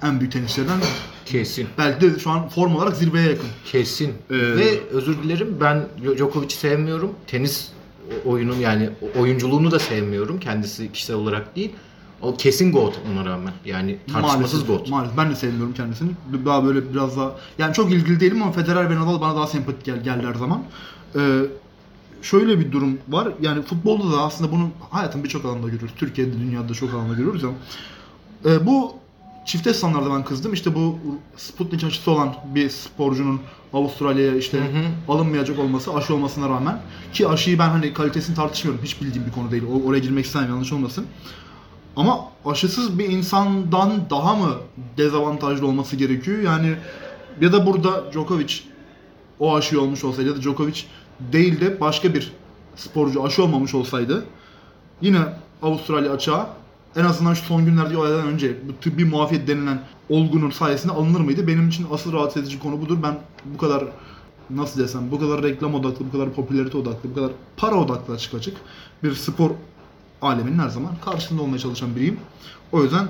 [0.03, 0.79] en büyük tenisçilerden
[1.25, 1.67] Kesin.
[1.77, 3.47] belki de şu an form olarak zirveye yakın.
[3.65, 4.09] Kesin.
[4.29, 7.11] Ee, Ve özür dilerim ben Djokovic'i sevmiyorum.
[7.27, 7.69] Tenis
[8.25, 10.39] oyunun yani oyunculuğunu da sevmiyorum.
[10.39, 11.71] Kendisi kişisel olarak değil.
[12.21, 13.53] O kesin GOAT ona rağmen.
[13.65, 14.89] Yani tartışmasız GOAT.
[14.89, 16.09] Maalesef ben de sevmiyorum kendisini.
[16.45, 19.85] Daha böyle biraz daha yani çok ilgili değilim ama Federer ve Nadal bana daha sempatik
[19.85, 20.63] gel, geldi her zaman.
[21.15, 21.41] Ee,
[22.21, 23.27] şöyle bir durum var.
[23.41, 25.95] Yani futbolda da aslında bunu hayatın birçok alanda görüyoruz.
[25.97, 27.53] Türkiye'de, dünyada çok alanda görüyoruz ama
[28.45, 28.98] ee, bu
[29.49, 30.53] çifte standarda ben kızdım.
[30.53, 30.97] İşte bu
[31.37, 33.41] Sputnik aşısı olan bir sporcunun
[33.73, 35.13] Avustralya'ya işte Hı hı.
[35.13, 36.81] alınmayacak olması aşı olmasına rağmen
[37.13, 38.85] ki aşıyı ben hani kalitesini tartışmıyorum.
[38.85, 39.63] Hiç bildiğim bir konu değil.
[39.63, 41.05] O, oraya girmek istemem yanlış olmasın.
[41.95, 44.53] Ama aşısız bir insandan daha mı
[44.97, 46.39] dezavantajlı olması gerekiyor?
[46.39, 46.75] Yani
[47.41, 48.53] ya da burada Djokovic
[49.39, 50.81] o aşı olmuş olsaydı ya da Djokovic
[51.19, 52.31] değil de başka bir
[52.75, 54.25] sporcu aşı olmamış olsaydı
[55.01, 55.19] yine
[55.61, 56.58] Avustralya açığa
[56.95, 61.47] en azından şu son günlerdeki olaylardan önce bu tıbbi muafiyet denilen olgunun sayesinde alınır mıydı?
[61.47, 62.97] Benim için asıl rahatsız edici konu budur.
[63.03, 63.83] Ben bu kadar
[64.49, 68.33] nasıl desem bu kadar reklam odaklı, bu kadar popülarite odaklı, bu kadar para odaklı açık
[68.33, 68.57] açık
[69.03, 69.51] bir spor
[70.21, 72.19] aleminin her zaman karşısında olmaya çalışan biriyim.
[72.71, 73.07] O yüzden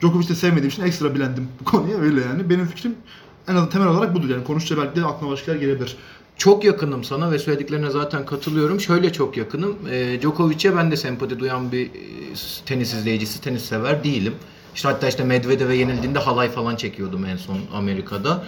[0.00, 2.50] Djokovic'i de sevmediğim için ekstra bilendim bu konuya öyle yani.
[2.50, 2.94] Benim fikrim
[3.48, 4.44] en azından temel olarak budur yani.
[4.44, 5.96] Konuşunca belki de aklıma başka şeyler gelebilir.
[6.38, 8.80] Çok yakınım sana ve söylediklerine zaten katılıyorum.
[8.80, 9.78] Şöyle çok yakınım.
[9.90, 11.90] E, Djokovic'e ben de sempati duyan bir e,
[12.66, 14.34] tenis izleyicisi, tenis sever değilim.
[14.74, 18.44] İşte hatta işte Medvedev'e yenildiğinde halay falan çekiyordum en son Amerika'da.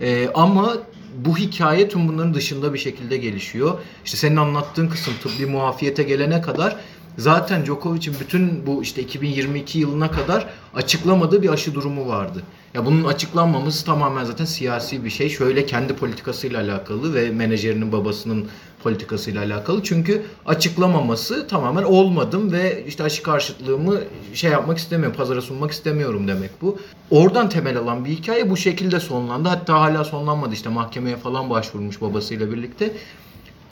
[0.00, 0.76] E, ama
[1.16, 3.78] bu hikaye tüm bunların dışında bir şekilde gelişiyor.
[4.04, 6.76] İşte senin anlattığın kısım tıbbi muafiyete gelene kadar
[7.18, 12.42] zaten Djokovic'in bütün bu işte 2022 yılına kadar açıklamadığı bir aşı durumu vardı.
[12.74, 15.28] Ya bunun açıklanmaması tamamen zaten siyasi bir şey.
[15.28, 18.46] Şöyle kendi politikasıyla alakalı ve menajerinin babasının
[18.82, 19.82] politikasıyla alakalı.
[19.82, 24.00] Çünkü açıklamaması tamamen olmadım ve işte aşı karşıtlığımı
[24.34, 26.78] şey yapmak istemiyorum, pazara sunmak istemiyorum demek bu.
[27.10, 29.48] Oradan temel alan bir hikaye bu şekilde sonlandı.
[29.48, 32.92] Hatta hala sonlanmadı işte mahkemeye falan başvurmuş babasıyla birlikte.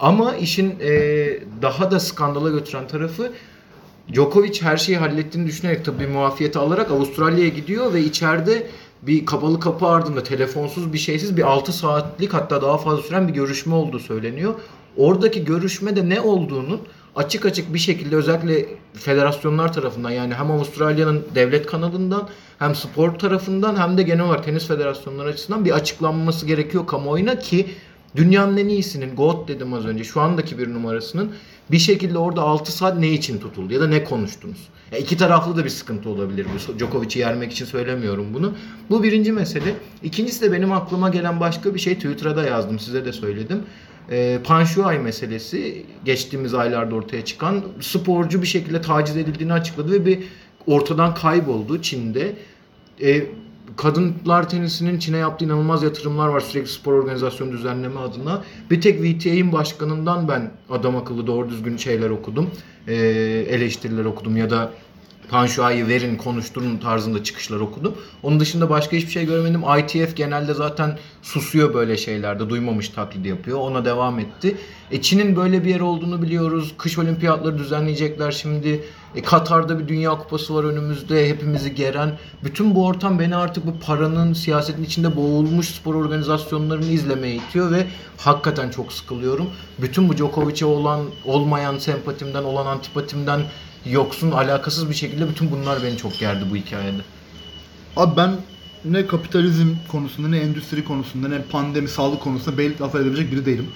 [0.01, 0.91] Ama işin e,
[1.63, 3.33] daha da skandala götüren tarafı
[4.13, 8.67] Djokovic her şeyi hallettiğini düşünerek tabii muafiyeti alarak Avustralya'ya gidiyor ve içeride
[9.03, 13.33] bir kapalı kapı ardında telefonsuz bir şeysiz bir 6 saatlik hatta daha fazla süren bir
[13.33, 14.55] görüşme olduğu söyleniyor.
[14.97, 16.81] Oradaki görüşmede ne olduğunun
[17.17, 22.29] açık açık bir şekilde özellikle federasyonlar tarafından yani hem Avustralya'nın devlet kanalından
[22.59, 27.67] hem spor tarafından hem de genel olarak tenis federasyonları açısından bir açıklanması gerekiyor kamuoyuna ki
[28.17, 31.31] dünyanın en iyisinin GOAT dedim az önce şu andaki bir numarasının
[31.71, 34.69] bir şekilde orada 6 saat ne için tutuldu ya da ne konuştunuz?
[34.93, 36.79] Ya iki taraflı da bir sıkıntı olabilir bu.
[36.79, 38.53] Djokovic'i yermek için söylemiyorum bunu.
[38.91, 39.75] Bu birinci mesele.
[40.03, 43.63] İkincisi de benim aklıma gelen başka bir şey Twitter'da yazdım size de söyledim.
[44.11, 50.19] E, Panshuay meselesi geçtiğimiz aylarda ortaya çıkan sporcu bir şekilde taciz edildiğini açıkladı ve bir
[50.67, 52.37] ortadan kayboldu Çin'de.
[53.03, 53.27] E,
[53.77, 58.45] kadınlar tenisinin Çin'e yaptığı inanılmaz yatırımlar var sürekli spor organizasyonu düzenleme adına.
[58.71, 62.51] Bir tek VTA'in başkanından ben adam akıllı doğru düzgün şeyler okudum.
[62.89, 62.95] E,
[63.49, 64.71] eleştiriler okudum ya da
[65.29, 67.95] Panşuay'ı verin konuşturun tarzında çıkışlar okudum.
[68.23, 69.63] Onun dışında başka hiçbir şey görmedim.
[69.79, 72.51] ITF genelde zaten susuyor böyle şeylerde.
[72.51, 73.59] Duymamış taklidi yapıyor.
[73.59, 74.57] Ona devam etti.
[74.91, 76.75] E Çin'in böyle bir yer olduğunu biliyoruz.
[76.79, 78.85] Kış olimpiyatları düzenleyecekler şimdi.
[79.15, 81.29] E Katar'da bir dünya kupası var önümüzde.
[81.29, 82.19] Hepimizi geren.
[82.45, 87.87] Bütün bu ortam beni artık bu paranın, siyasetin içinde boğulmuş spor organizasyonlarını izlemeye itiyor ve
[88.17, 89.47] hakikaten çok sıkılıyorum.
[89.79, 93.41] Bütün bu Djokovic'e olan olmayan sempatimden, olan antipatimden
[93.91, 97.03] yoksun, alakasız bir şekilde bütün bunlar beni çok gerdi bu hikayede.
[97.97, 98.37] Abi ben
[98.85, 103.67] ne kapitalizm konusunda ne endüstri konusunda ne pandemi sağlık konusunda beylik laf edebilecek biri değilim.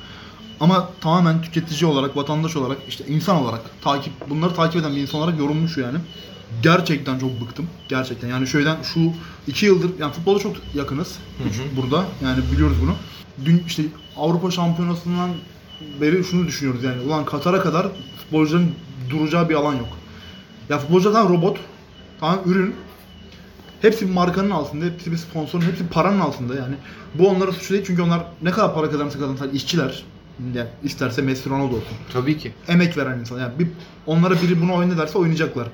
[0.61, 5.21] Ama tamamen tüketici olarak, vatandaş olarak, işte insan olarak takip bunları takip eden bir insan
[5.21, 5.99] olarak yorulmuş yani.
[6.63, 7.67] Gerçekten çok bıktım.
[7.89, 8.29] Gerçekten.
[8.29, 9.13] Yani şöyden şu
[9.47, 11.19] iki yıldır yani futbola çok yakınız
[11.77, 12.05] burada.
[12.25, 12.95] Yani biliyoruz bunu.
[13.45, 13.83] Dün işte
[14.17, 15.31] Avrupa Şampiyonası'ndan
[16.01, 17.03] beri şunu düşünüyoruz yani.
[17.03, 17.87] Ulan Katar'a kadar
[18.19, 18.73] futbolcuların
[19.11, 19.89] duracağı bir alan yok.
[20.71, 21.59] Ya futbolcular tamam robot,
[22.21, 22.75] tamam ürün,
[23.83, 26.75] Hepsi bir markanın altında, hepsi bir sponsorun, hepsi paranın altında yani.
[27.15, 30.05] Bu onlara suçu değil çünkü onlar ne kadar para kazanırsa kazansın işçiler.
[30.55, 31.97] Yani isterse Messi Ronaldo olsun.
[32.13, 32.53] Tabii ki.
[32.69, 33.41] Emek veren insan.
[33.41, 33.69] Yani bir,
[34.07, 35.69] onlara biri bunu oyna derse oynayacaklar.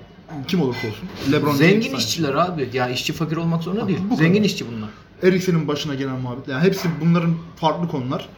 [0.48, 1.09] Kim olursa olsun.
[1.32, 2.70] LeBron Zengin işçiler abi.
[2.72, 3.98] Ya işçi fakir olmak zorunda değil.
[4.11, 4.44] bu Zengin kadar.
[4.44, 4.88] işçi bunlar.
[5.22, 6.48] Eriksen'in başına gelen muhabbet.
[6.48, 8.28] Yani hepsi bunların farklı konular.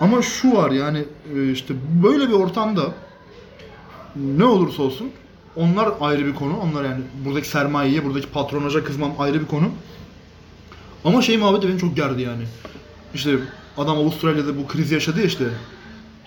[0.00, 1.04] Ama şu var yani
[1.36, 2.82] e, işte böyle bir ortamda
[4.16, 5.10] ne olursa olsun
[5.56, 6.56] onlar ayrı bir konu.
[6.56, 9.70] Onlar yani buradaki sermayeye, buradaki patronaja kızmam ayrı bir konu.
[11.04, 12.44] Ama şey muhabbeti beni çok gerdi yani.
[13.14, 13.36] İşte
[13.78, 15.44] adam Avustralya'da bu krizi yaşadı ya işte.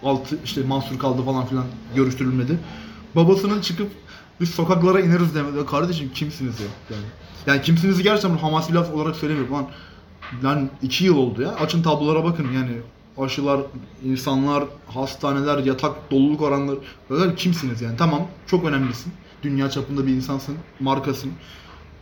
[0.03, 2.57] Altı işte mahsur kaldı falan filan görüştürülmedi.
[3.15, 3.91] Babasının çıkıp
[4.41, 5.65] biz sokaklara ineriz demedi.
[5.65, 6.67] Kardeşim kimsiniz ya?
[6.89, 7.05] Yani,
[7.47, 9.53] yani kimsinizi gerçekten Hamas bir laf olarak söylemiyorum.
[9.53, 9.67] Lan,
[10.43, 11.49] lan iki yıl oldu ya.
[11.49, 12.71] Açın tablolara bakın yani.
[13.17, 13.61] Aşılar,
[14.05, 16.77] insanlar, hastaneler, yatak doluluk oranları.
[17.09, 17.97] Böyle kimsiniz yani?
[17.97, 19.13] Tamam çok önemlisin.
[19.43, 21.31] Dünya çapında bir insansın, markasın.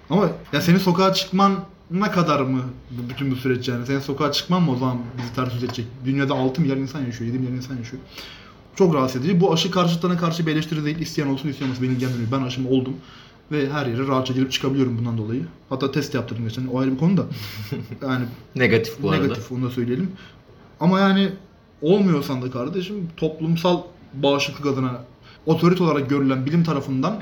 [0.09, 1.53] Ama ya senin sokağa çıkman
[1.91, 2.61] ne kadar mı
[3.09, 3.85] bütün bu süreç yani?
[3.85, 5.85] Senin sokağa çıkman mı o zaman bizi ters edecek?
[6.05, 8.03] Dünyada 6 milyar insan yaşıyor, 7 milyar insan yaşıyor.
[8.75, 9.41] Çok rahatsız edici.
[9.41, 10.99] Bu aşı karşıtlarına karşı bir eleştiri değil.
[10.99, 12.31] İsteyen olsun isteyen beni ilgilendirmiyor.
[12.31, 12.93] Ben aşımı oldum.
[13.51, 15.45] Ve her yere rahatça girip çıkabiliyorum bundan dolayı.
[15.69, 16.67] Hatta test yaptırdım geçen.
[16.67, 17.25] O ayrı bir konu da.
[18.01, 19.21] Yani Negatif bu arada.
[19.21, 20.11] negatif onu da söyleyelim.
[20.81, 21.29] Ama yani
[21.81, 23.81] olmuyorsan da kardeşim toplumsal
[24.13, 25.01] bağışıklık adına
[25.45, 27.21] otorite olarak görülen bilim tarafından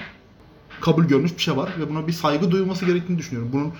[0.81, 3.49] kabul görmüş bir şey var ve buna bir saygı duyulması gerektiğini düşünüyorum.
[3.53, 3.73] Bunun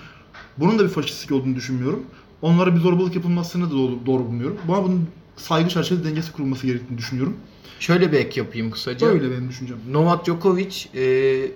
[0.58, 2.02] bunun da bir faşistlik olduğunu düşünmüyorum.
[2.42, 4.58] Onlara bir zorbalık yapılmasını da doğru, doğru bulmuyorum.
[4.68, 7.36] Bana bunun saygı çerçevesi dengesi kurulması gerektiğini düşünüyorum.
[7.80, 9.06] Şöyle bir ek yapayım kısaca.
[9.06, 9.76] Böyle benim düşüncem.
[9.90, 11.04] Novak Djokovic, e,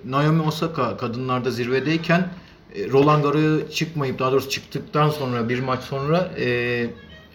[0.05, 2.29] Naomi Osaka kadınlarda zirvedeyken
[2.75, 6.87] e, Roland Garros'a çıkmayıp daha doğrusu çıktıktan sonra bir maç sonra e,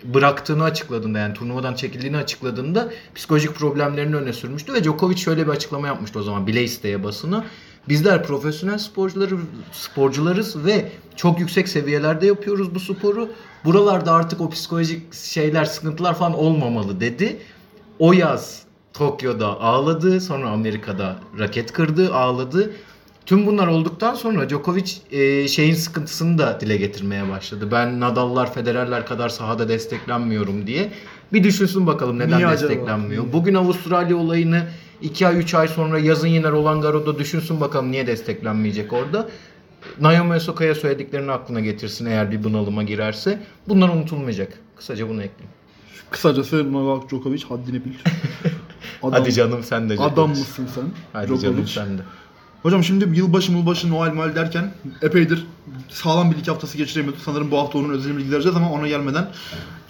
[0.04, 5.86] bıraktığını açıkladığında yani turnuvadan çekildiğini açıkladığında psikolojik problemlerini öne sürmüştü ve Djokovic şöyle bir açıklama
[5.86, 7.44] yapmıştı o zaman bile isteye basını.
[7.88, 9.36] Bizler profesyonel sporcuları
[9.72, 13.28] sporcularız ve çok yüksek seviyelerde yapıyoruz bu sporu.
[13.64, 17.38] Buralarda artık o psikolojik şeyler, sıkıntılar falan olmamalı dedi.
[17.98, 22.72] O yaz Tokyo'da ağladı, sonra Amerika'da raket kırdı, ağladı.
[23.26, 27.68] Tüm bunlar olduktan sonra Djokovic e, şeyin sıkıntısını da dile getirmeye başladı.
[27.72, 30.92] Ben Nadal'lar, Federer'ler kadar sahada desteklenmiyorum diye.
[31.32, 32.70] Bir düşünsün bakalım neden Niye acaba?
[32.70, 33.22] desteklenmiyor.
[33.24, 33.32] Niye?
[33.32, 34.62] Bugün Avustralya olayını
[35.02, 39.28] 2 ay 3 ay sonra yazın yine Roland Garros'da düşünsün bakalım niye desteklenmeyecek orada.
[40.00, 43.38] Naomi Osaka'ya söylediklerini aklına getirsin eğer bir bunalıma girerse.
[43.68, 44.52] Bunlar unutulmayacak.
[44.76, 45.50] Kısaca bunu ekleyeyim.
[46.10, 47.90] Kısacası Novak Djokovic haddini bil.
[49.02, 49.94] Adam, Hadi canım sen de.
[49.94, 50.28] Adam Djokovic.
[50.40, 50.84] mısın sen?
[51.12, 51.42] Hadi Djokovic.
[51.42, 52.02] canım sen de.
[52.62, 55.46] Hocam şimdi yılbaşı yılbaşı Noel Noel derken epeydir
[55.88, 57.22] sağlam bir iki haftası geçiremiyorduk.
[57.24, 59.28] Sanırım bu hafta onun özel bilgi vereceğiz ama ona gelmeden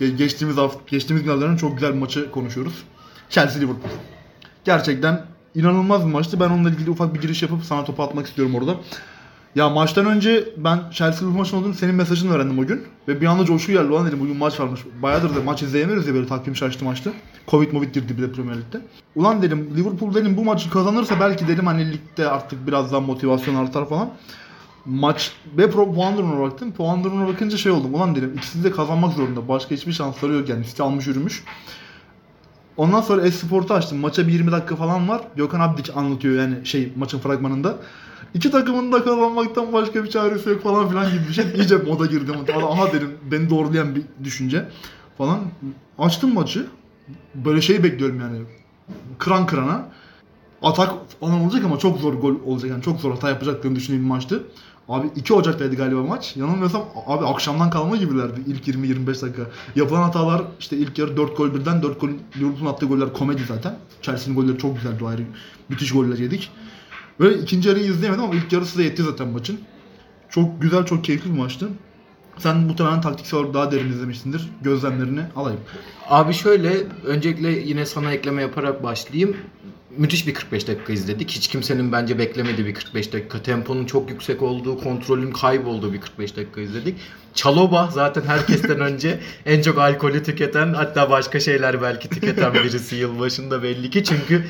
[0.00, 2.74] ge- geçtiğimiz hafta, geçtiğimiz günlerden çok güzel bir maçı konuşuyoruz.
[3.30, 3.90] Chelsea Liverpool.
[4.64, 6.40] Gerçekten inanılmaz bir maçtı.
[6.40, 8.74] Ben onunla ilgili ufak bir giriş yapıp sana topu atmak istiyorum orada.
[9.54, 12.84] Ya maçtan önce ben Chelsea Liverpool maçının olduğunu senin mesajını öğrendim o gün.
[13.08, 13.92] Ve bir anda coşku geldi.
[13.92, 14.80] Ulan dedim bugün maç varmış.
[15.02, 17.10] Bayağıdır da maç izleyemiyoruz ya böyle takvim şaştı maçta.
[17.48, 18.80] Covid Movid girdi bir de Premier Lig'de.
[19.16, 23.54] Ulan dedim Liverpool dedim bu maçı kazanırsa belki dedim hani ligde artık biraz daha motivasyon
[23.54, 24.10] artar falan.
[24.84, 26.72] Maç ve pro puan durumuna baktım.
[26.72, 27.94] Puan durumuna bakınca şey oldum.
[27.94, 29.48] Ulan dedim ikisi de kazanmak zorunda.
[29.48, 30.64] Başka hiçbir şansları yok yani.
[30.64, 31.44] City almış yürümüş.
[32.76, 33.98] Ondan sonra Esport'u açtım.
[33.98, 35.20] Maça bir 20 dakika falan var.
[35.36, 37.76] Gökhan Abdik anlatıyor yani şey maçın fragmanında.
[38.34, 41.44] İki takımın da kazanmaktan başka bir çaresi yok falan filan gibi bir şey.
[41.56, 42.34] İyice moda girdim.
[42.56, 44.68] Aha dedim beni doğrulayan bir düşünce
[45.18, 45.40] falan.
[45.98, 46.66] Açtım maçı.
[47.34, 48.38] Böyle şey bekliyorum yani.
[49.18, 49.88] Kıran kırana.
[50.62, 52.70] Atak falan olacak ama çok zor gol olacak.
[52.70, 54.44] Yani çok zor hata yapacaklarını düşündüğüm bir maçtı.
[54.88, 56.36] Abi 2 Ocak'taydı galiba maç.
[56.36, 59.42] Yanılmıyorsam abi akşamdan kalma gibilerdi ilk 20-25 dakika.
[59.76, 63.78] Yapılan hatalar işte ilk yarı 4 gol birden 4 gol Liverpool'un attığı goller komedi zaten.
[64.02, 65.22] Chelsea'nin golleri çok güzeldi ayrı.
[65.68, 66.50] Müthiş goller yedik.
[67.20, 69.61] Böyle ikinci yarıyı izleyemedim ama ilk yarısı da yetti zaten maçın.
[70.28, 71.68] Çok güzel, çok keyifli bir maçtı.
[72.38, 74.50] Sen muhtemelen taktiksel olarak daha derin izlemişsindir.
[74.62, 75.61] Gözlemlerini alayım.
[76.09, 76.72] Abi şöyle
[77.04, 79.37] öncelikle yine sana ekleme yaparak başlayayım.
[79.96, 81.30] Müthiş bir 45 dakika izledik.
[81.30, 83.42] Hiç kimsenin bence beklemediği bir 45 dakika.
[83.42, 86.96] Temponun çok yüksek olduğu, kontrolün kaybolduğu bir 45 dakika izledik.
[87.35, 93.62] Çaloba zaten herkesten önce en çok alkolü tüketen hatta başka şeyler belki tüketen birisi yılbaşında
[93.62, 94.04] belli ki.
[94.04, 94.44] Çünkü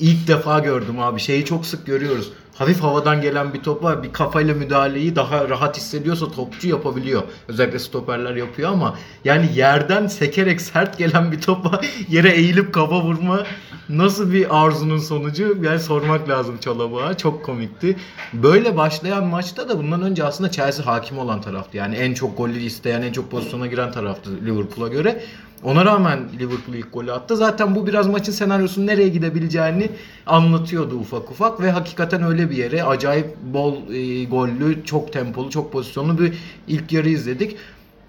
[0.00, 1.20] ilk defa gördüm abi.
[1.20, 2.32] Şeyi çok sık görüyoruz.
[2.54, 7.22] Hafif havadan gelen bir topa bir kafayla müdahaleyi daha rahat hissediyorsa topçu yapabiliyor.
[7.48, 13.44] Özellikle stoperler yapıyor ama yani yerden sekerek sert gelen bir topa yere eğilip kafa vurma
[13.88, 17.16] nasıl bir arzunun sonucu yani sormak lazım Çalabağ'a.
[17.16, 17.96] Çok komikti.
[18.32, 21.76] Böyle başlayan maçta da bundan önce aslında Chelsea hakim olan taraftı.
[21.76, 25.24] Yani en çok golü isteyen, en çok pozisyona giren taraftı Liverpool'a göre.
[25.64, 27.36] Ona rağmen Liverpool ilk golü attı.
[27.36, 29.90] Zaten bu biraz maçın senaryosunun nereye gidebileceğini
[30.26, 35.72] anlatıyordu ufak ufak ve hakikaten öyle bir yere acayip bol e, gollü, çok tempolu, çok
[35.72, 36.34] pozisyonlu bir
[36.68, 37.56] ilk yarı izledik.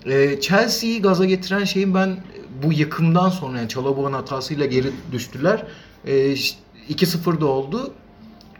[0.05, 2.17] E, Chelsea'yi gaza getiren şeyin ben
[2.63, 5.63] bu yıkımdan sonra yani Çalabağ'ın hatasıyla geri düştüler.
[6.07, 6.35] E,
[6.89, 7.93] 2-0 da oldu.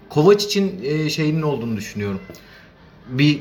[0.09, 2.19] Kovac için e, şeyinin olduğunu düşünüyorum.
[3.09, 3.39] Bir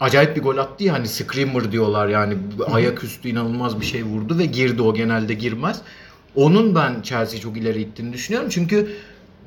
[0.00, 2.36] acayip bir gol attı ya hani screamer diyorlar yani
[2.72, 5.80] ayaküstü inanılmaz bir şey vurdu ve girdi o genelde girmez.
[6.34, 8.96] Onun ben Chelsea çok ileri gittiğini düşünüyorum çünkü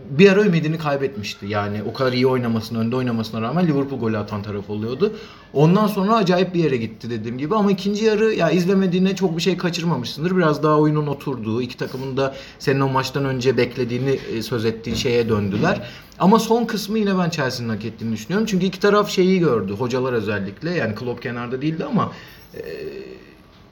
[0.10, 1.46] bir ara ümidini kaybetmişti.
[1.46, 5.14] Yani o kadar iyi oynamasına, önde oynamasına rağmen Liverpool golü atan taraf oluyordu.
[5.54, 9.42] Ondan sonra acayip bir yere gitti dediğim gibi ama ikinci yarı ya izlemediğine çok bir
[9.42, 10.38] şey kaçırmamışsındır.
[10.38, 14.96] Biraz daha oyunun oturduğu, iki takımın da senin o maçtan önce beklediğini e, söz ettiği
[14.96, 15.90] şeye döndüler.
[16.20, 18.48] Ama son kısmı yine ben Chelsea'nin hak ettiğini düşünüyorum.
[18.50, 19.74] Çünkü iki taraf şeyi gördü.
[19.74, 20.72] Hocalar özellikle.
[20.72, 22.12] Yani Klopp kenarda değildi ama
[22.56, 22.62] e,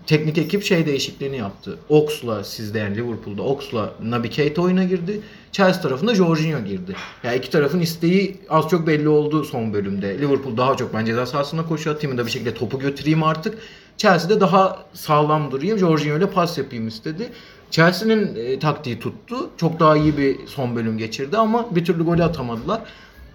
[0.07, 1.77] teknik ekip şey değişikliğini yaptı.
[1.89, 5.21] Ox'la sizde yani Liverpool'da Ox'la Naby Keita oyuna girdi.
[5.51, 6.95] Chelsea tarafında Jorginho girdi.
[7.23, 10.19] Yani iki tarafın isteği az çok belli oldu son bölümde.
[10.19, 13.57] Liverpool daha çok ben ceza sahasına koşu atayım da bir şekilde topu götüreyim artık.
[13.97, 15.77] Chelsea'de daha sağlam durayım.
[15.77, 17.29] Jorginho ile pas yapayım istedi.
[17.71, 19.49] Chelsea'nin e, taktiği tuttu.
[19.57, 22.81] Çok daha iyi bir son bölüm geçirdi ama bir türlü golü atamadılar.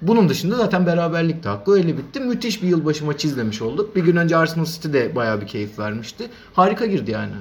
[0.03, 2.21] Bunun dışında zaten beraberlikte hakkı öyle bitti.
[2.21, 3.97] Müthiş bir yılbaşı maçı izlemiş olduk.
[3.97, 6.29] Bir gün önce Arsenal City de bayağı bir keyif vermişti.
[6.55, 7.33] Harika girdi yani.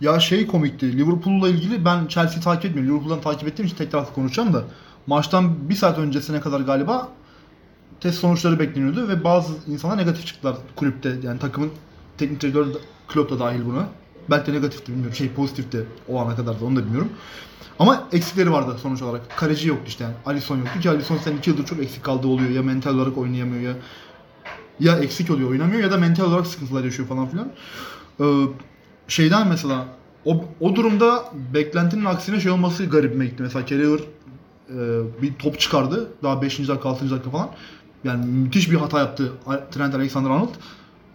[0.00, 0.98] Ya şey komikti.
[0.98, 2.90] Liverpool'la ilgili ben Chelsea'yi takip etmiyorum.
[2.90, 4.64] Liverpool'dan takip ettiğim için tekrar konuşacağım da.
[5.06, 7.08] Maçtan bir saat öncesine kadar galiba
[8.00, 11.14] test sonuçları bekleniyordu ve bazı insanlar negatif çıktılar kulüpte.
[11.22, 11.70] Yani takımın
[12.18, 12.72] teknik direktörü
[13.08, 13.88] Klopp da dahil buna.
[14.30, 15.14] Belki de negatifti bilmiyorum.
[15.14, 17.10] Şey pozitifti o ana kadar da onu da bilmiyorum.
[17.78, 19.36] Ama eksikleri vardı sonuç olarak.
[19.36, 20.14] Kaleci yoktu işte yani.
[20.26, 22.50] Alisson yoktu ki Alisson sen 2 yıldır çok eksik kaldığı oluyor.
[22.50, 23.76] Ya mental olarak oynayamıyor ya
[24.80, 27.52] ya eksik oluyor oynamıyor ya da mental olarak sıkıntılar yaşıyor falan filan.
[28.20, 28.24] Ee,
[29.08, 29.86] şeyden mesela
[30.24, 33.42] o, o durumda beklentinin aksine şey olması garibime gitti.
[33.42, 36.08] Mesela Carragher e, bir top çıkardı.
[36.22, 36.68] Daha 5.
[36.68, 37.10] dakika 6.
[37.10, 37.50] dakika falan.
[38.04, 39.32] Yani müthiş bir hata yaptı
[39.70, 40.54] Trent Alexander-Arnold.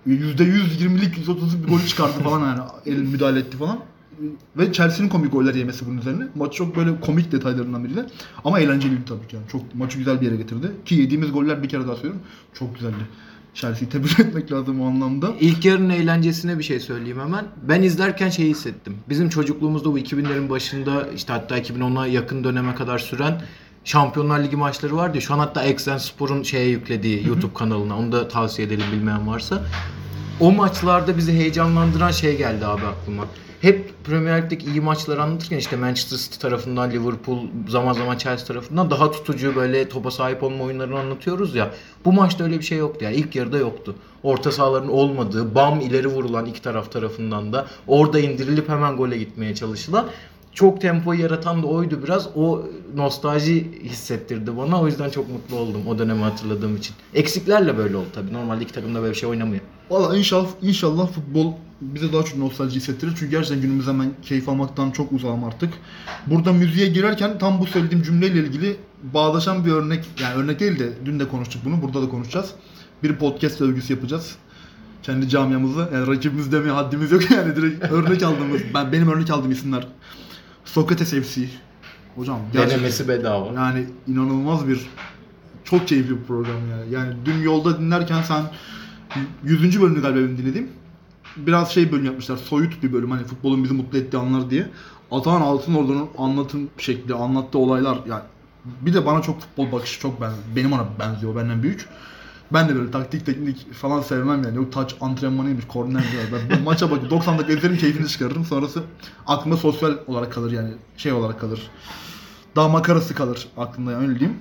[0.10, 2.60] %120'lik 130'luk bir golü çıkardı falan yani.
[2.86, 3.80] El müdahale etti falan.
[4.58, 6.28] Ve Chelsea'nin komik goller yemesi bunun üzerine.
[6.36, 8.06] Maç çok böyle komik detaylarından biri de.
[8.46, 9.48] Ama eğlenceliydi tabii ki yani.
[9.52, 10.72] Çok maçı güzel bir yere getirdi.
[10.86, 12.22] Ki yediğimiz goller bir kere daha söylüyorum.
[12.54, 13.08] Çok güzeldi.
[13.54, 15.34] Chelsea'yi tebrik etmek lazım o anlamda.
[15.40, 17.46] İlk yarının eğlencesine bir şey söyleyeyim hemen.
[17.70, 18.98] Ben izlerken şeyi hissettim.
[19.10, 23.42] Bizim çocukluğumuzda bu 2000'lerin başında işte hatta 2010'a yakın döneme kadar süren
[23.84, 25.22] Şampiyonlar Ligi maçları vardı ya.
[25.22, 27.98] Şu an hatta Exen Spor'un şeye yüklediği YouTube kanalına.
[27.98, 29.64] Onu da tavsiye edelim bilmeyen varsa.
[30.40, 33.26] O maçlarda bizi heyecanlandıran şey geldi abi aklıma.
[33.62, 38.92] Hep Premier Lig'deki iyi maçları anlatırken işte Manchester City tarafından, Liverpool, zaman zaman Chelsea tarafından
[38.92, 41.72] daha tutucu böyle topa sahip olma oyunlarını anlatıyoruz ya.
[42.06, 43.16] Bu maçta öyle bir şey yoktu yani.
[43.16, 43.96] ilk yarıda yoktu.
[44.24, 49.56] Orta sahaların olmadığı, bam ileri vurulan iki taraf tarafından da orada indirilip hemen gole gitmeye
[49.56, 50.06] çalışılan
[50.60, 52.30] çok tempoyu yaratan da oydu biraz.
[52.36, 52.64] O
[52.96, 54.82] nostalji hissettirdi bana.
[54.82, 56.96] O yüzden çok mutlu oldum o dönemi hatırladığım için.
[57.14, 58.34] Eksiklerle böyle oldu tabii.
[58.34, 59.62] Normalde iki takım da böyle bir şey oynamıyor.
[59.90, 63.12] Valla inşallah, inşallah futbol bize daha çok nostalji hissettirir.
[63.20, 65.74] Çünkü gerçekten günümüzde ben keyif almaktan çok uzağım artık.
[66.28, 68.78] Burada müziğe girerken tam bu söylediğim cümleyle ilgili
[69.14, 72.52] bağdaşan bir örnek, yani örnek değil de dün de konuştuk bunu, burada da konuşacağız.
[73.04, 74.36] Bir podcast övgüsü yapacağız.
[75.04, 75.90] Kendi camiamızda.
[75.94, 79.88] Yani rakibimiz demeye haddimiz yok yani direkt örnek aldığımız, ben benim örnek aldığım isimler.
[80.74, 81.42] Sokrates FC.
[82.16, 83.54] Hocam Denemesi bedava.
[83.54, 84.90] Yani inanılmaz bir
[85.64, 86.94] çok keyifli bir program yani.
[86.94, 88.44] Yani dün yolda dinlerken sen
[89.44, 89.82] 100.
[89.82, 90.70] bölümünü galiba benim dinledim.
[91.38, 92.38] Biraz şey bölüm yapmışlar.
[92.38, 94.68] Soyut bir bölüm hani futbolun bizi mutlu ettiği anlar diye.
[95.12, 98.24] Atahan Altınordu'nun anlatım şekli, anlattığı olaylar yani
[98.82, 101.86] bir de bana çok futbol bakışı çok ben benim ona benziyor, benden büyük.
[102.54, 104.58] Ben de böyle taktik teknik falan sevmem yani.
[104.58, 108.46] Yok taç antrenmanıymış, korner ben, ben maça bakıp 90 dakika izlerim keyfini çıkarırım.
[108.46, 108.84] Sonrası
[109.28, 111.72] aklımda sosyal olarak kalır yani şey olarak kalır.
[112.56, 114.40] Daha makarası kalır aklımda yani öyle diyeyim.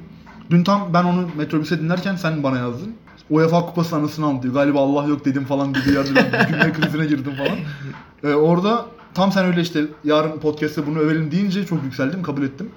[0.50, 2.94] Dün tam ben onu metrobüse dinlerken sen bana yazdın.
[3.30, 4.54] UEFA Kupası anısını anlatıyor.
[4.54, 7.58] Galiba Allah yok dedim falan gibi yerde ben gülme krizine girdim falan.
[8.24, 12.70] Ee, orada tam sen öyle işte yarın podcast'te bunu övelim deyince çok yükseldim, kabul ettim.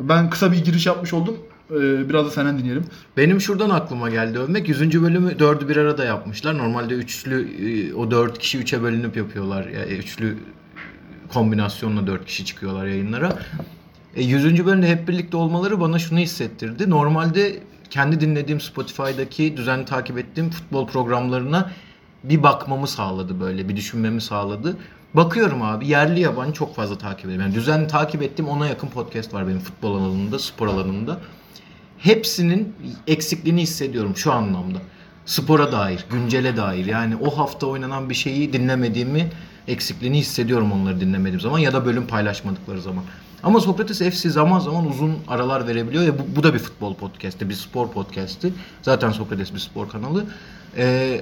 [0.00, 1.36] Ben kısa bir giriş yapmış oldum.
[1.74, 2.84] Ee, biraz da senden dinleyelim.
[3.16, 4.68] Benim şuradan aklıma geldi övmek.
[4.68, 5.02] 100.
[5.02, 6.58] bölümü 4'ü bir arada yapmışlar.
[6.58, 7.48] Normalde üçlü
[7.90, 9.66] e, o 4 kişi 3'e bölünüp yapıyorlar.
[9.66, 10.38] Yani üçlü
[11.32, 13.38] kombinasyonla 4 kişi çıkıyorlar yayınlara.
[14.16, 14.66] E, 100.
[14.66, 16.90] bölümde hep birlikte olmaları bana şunu hissettirdi.
[16.90, 17.60] Normalde
[17.90, 21.70] kendi dinlediğim Spotify'daki düzenli takip ettiğim futbol programlarına
[22.24, 24.76] bir bakmamı sağladı böyle, bir düşünmemi sağladı.
[25.14, 27.46] Bakıyorum abi yerli yabancı çok fazla takip ediyorum.
[27.46, 31.18] Yani düzenli takip ettiğim ona yakın podcast var benim futbol alanında, spor alanında.
[32.04, 32.74] Hepsinin
[33.06, 34.78] eksikliğini hissediyorum şu anlamda.
[35.26, 36.86] Spora dair, güncele dair.
[36.86, 39.30] Yani o hafta oynanan bir şeyi dinlemediğimi,
[39.68, 43.04] eksikliğini hissediyorum onları dinlemediğim zaman ya da bölüm paylaşmadıkları zaman.
[43.42, 47.48] Ama Sokrates FC zaman zaman uzun aralar verebiliyor ya bu, bu da bir futbol podcast'i,
[47.48, 48.52] bir spor podcast'i.
[48.82, 50.24] Zaten Sokrates bir spor kanalı.
[50.76, 51.20] Ee,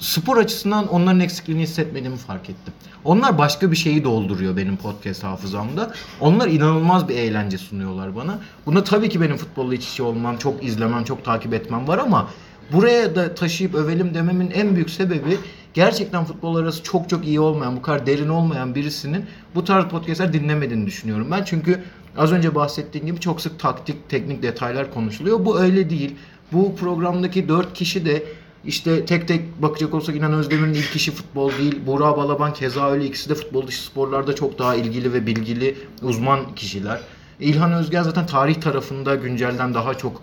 [0.00, 2.74] spor açısından onların eksikliğini hissetmediğimi fark ettim.
[3.04, 5.94] Onlar başka bir şeyi dolduruyor benim podcast hafızamda.
[6.20, 8.38] Onlar inanılmaz bir eğlence sunuyorlar bana.
[8.66, 12.28] Buna tabii ki benim futbolla iç içe olmam, çok izlemem, çok takip etmem var ama
[12.72, 15.38] buraya da taşıyıp övelim dememin en büyük sebebi
[15.74, 19.24] gerçekten futbol arası çok çok iyi olmayan, bu kadar derin olmayan birisinin
[19.54, 21.44] bu tarz podcastler dinlemediğini düşünüyorum ben.
[21.44, 21.82] Çünkü
[22.16, 25.44] az önce bahsettiğim gibi çok sık taktik, teknik detaylar konuşuluyor.
[25.44, 26.16] Bu öyle değil.
[26.52, 28.22] Bu programdaki 4 kişi de
[28.64, 31.80] işte tek tek bakacak olsak İnan Özdemir'in ilk işi futbol değil.
[31.86, 36.54] Burak Balaban keza öyle ikisi de futbol dışı sporlarda çok daha ilgili ve bilgili uzman
[36.54, 37.00] kişiler.
[37.40, 40.22] İlhan Özgen zaten tarih tarafında güncelden daha çok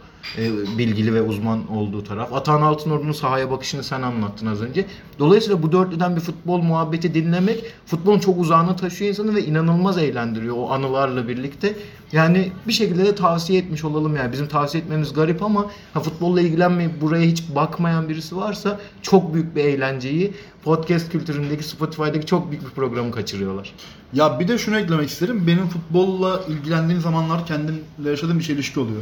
[0.78, 2.34] bilgili ve uzman olduğu taraf.
[2.34, 4.86] Atahan Altınordu'nun sahaya bakışını sen anlattın az önce.
[5.19, 10.55] Dolayısıyla bu dörtlüden bir futbol muhabbeti dinlemek futbolun çok uzağına taşıyor insanı ve inanılmaz eğlendiriyor
[10.57, 11.76] o anılarla birlikte.
[12.11, 14.32] Yani bir şekilde de tavsiye etmiş olalım yani.
[14.32, 19.55] Bizim tavsiye etmemiz garip ama ha, futbolla ilgilenmeyip buraya hiç bakmayan birisi varsa çok büyük
[19.55, 23.73] bir eğlenceyi podcast kültüründeki Spotify'daki çok büyük bir programı kaçırıyorlar.
[24.13, 25.47] Ya bir de şunu eklemek isterim.
[25.47, 29.01] Benim futbolla ilgilendiğim zamanlar kendimle yaşadığım bir çelişki oluyor.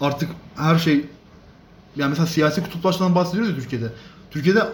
[0.00, 1.04] Artık her şey
[1.96, 3.92] yani mesela siyasi kutuplaşmadan bahsediyoruz ya Türkiye'de.
[4.30, 4.68] Türkiye'de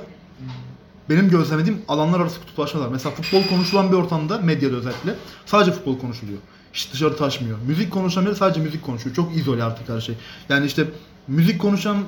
[1.11, 2.89] benim gözlemlediğim alanlar arası kutuplaşmalar.
[2.89, 5.15] Mesela futbol konuşulan bir ortamda medyada özellikle
[5.47, 6.39] sadece futbol konuşuluyor.
[6.73, 7.59] Hiç dışarı taşmıyor.
[7.67, 9.17] Müzik konuşanları sadece müzik konuşuyor.
[9.17, 10.15] Çok izole artık her şey.
[10.49, 10.85] Yani işte
[11.29, 12.05] müzik konuşulan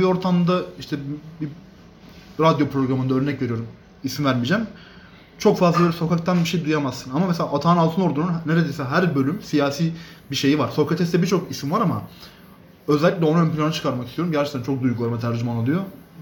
[0.00, 0.96] bir ortamda işte
[1.40, 1.48] bir
[2.40, 3.66] radyo programında örnek veriyorum.
[4.04, 4.66] İsim vermeyeceğim.
[5.38, 7.10] Çok fazla böyle sokaktan bir şey duyamazsın.
[7.10, 9.92] Ama mesela Atahan Altınordu'nun neredeyse her bölüm siyasi
[10.30, 10.70] bir şeyi var.
[10.70, 12.02] Sokrates'te birçok isim var ama
[12.88, 14.32] özellikle onu ön plana çıkarmak istiyorum.
[14.32, 15.80] Gerçekten çok duygularıma tercüman oluyor.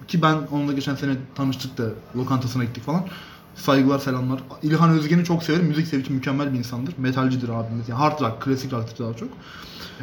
[0.09, 1.85] Ki ben onunla geçen sene tanıştık da
[2.17, 3.05] lokantasına gittik falan.
[3.55, 4.41] Saygılar, selamlar.
[4.63, 5.67] İlhan Özgen'i çok severim.
[5.67, 6.95] Müzik sevdiği mükemmel bir insandır.
[6.99, 7.89] Metalcidir abimiz.
[7.89, 9.29] Yani hard rock, klasik rock'tır daha çok.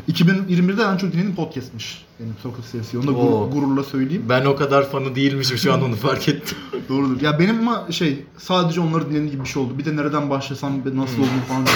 [0.08, 2.06] 2021'de en çok dinlediğim podcast'miş.
[2.20, 2.98] Benim Sokrates sesi.
[2.98, 3.50] Onu da Oo.
[3.52, 4.26] gururla söyleyeyim.
[4.30, 6.58] Ben o kadar fanı değilmişim şu an onu fark ettim.
[6.90, 7.22] Doğrudur.
[7.22, 9.78] Ya benim ama şey sadece onları dinlediğim gibi bir şey oldu.
[9.78, 11.76] Bir de nereden başlasam nasıl olduğunu falan dedim.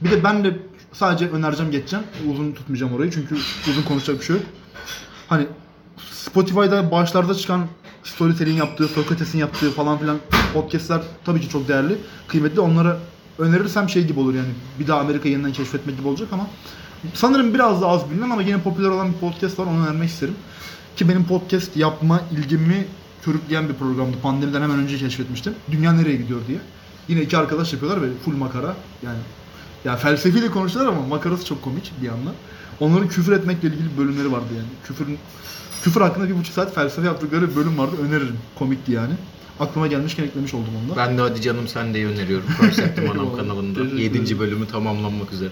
[0.00, 0.56] Bir de ben de
[0.98, 2.04] sadece önereceğim geçeceğim.
[2.30, 3.36] Uzun tutmayacağım orayı çünkü
[3.70, 4.44] uzun konuşacak bir şey yok.
[5.28, 5.46] Hani
[6.12, 7.66] Spotify'da başlarda çıkan
[8.04, 10.18] Storytel'in yaptığı, Sokrates'in yaptığı falan filan
[10.54, 12.60] podcastler tabii ki çok değerli, kıymetli.
[12.60, 12.98] Onlara
[13.38, 14.48] önerirsem şey gibi olur yani
[14.80, 16.46] bir daha Amerika yeniden keşfetmek gibi olacak ama
[17.14, 20.34] sanırım biraz daha az bilinen ama yine popüler olan bir podcast var onu önermek isterim.
[20.96, 22.86] Ki benim podcast yapma ilgimi
[23.22, 24.16] körükleyen bir programdı.
[24.22, 25.54] Pandemiden hemen önce keşfetmiştim.
[25.70, 26.58] Dünya nereye gidiyor diye.
[27.08, 28.76] Yine iki arkadaş yapıyorlar ve full makara.
[29.02, 29.18] Yani
[29.86, 32.32] ya felsefiyle konuşuyorlar ama makarası çok komik bir yandan.
[32.80, 34.68] Onların küfür etmekle ilgili bölümleri vardı yani.
[34.86, 35.18] Küfürün
[35.84, 37.96] küfür hakkında bir buçuk saat felsefe yaptıkları bir bölüm vardı.
[38.08, 38.38] Öneririm.
[38.58, 39.14] Komikti yani.
[39.60, 40.96] Aklıma gelmişken eklemiş oldum onu da.
[40.96, 42.46] Ben de hadi canım sen de öneriyorum.
[42.60, 43.78] Konseptim Anam kanalında.
[43.82, 44.18] Teşekkür 7.
[44.18, 44.38] ederim.
[44.38, 45.50] bölümü tamamlanmak üzere.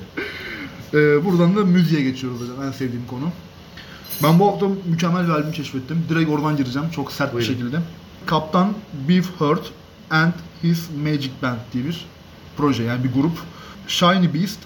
[0.95, 2.63] Ee, buradan da müziğe geçiyoruz hocam.
[2.67, 3.31] En sevdiğim konu.
[4.23, 6.05] Ben bu hafta mükemmel bir albüm keşfettim.
[6.09, 6.91] Direkt oradan gireceğim.
[6.91, 7.51] Çok sert Buyurun.
[7.51, 7.79] bir şekilde.
[8.27, 8.73] Kaptan
[9.09, 9.73] Beef Hurt
[10.11, 10.33] and
[10.63, 12.07] His Magic Band diye bir
[12.57, 13.39] proje yani bir grup.
[13.89, 14.59] Shiny Beast.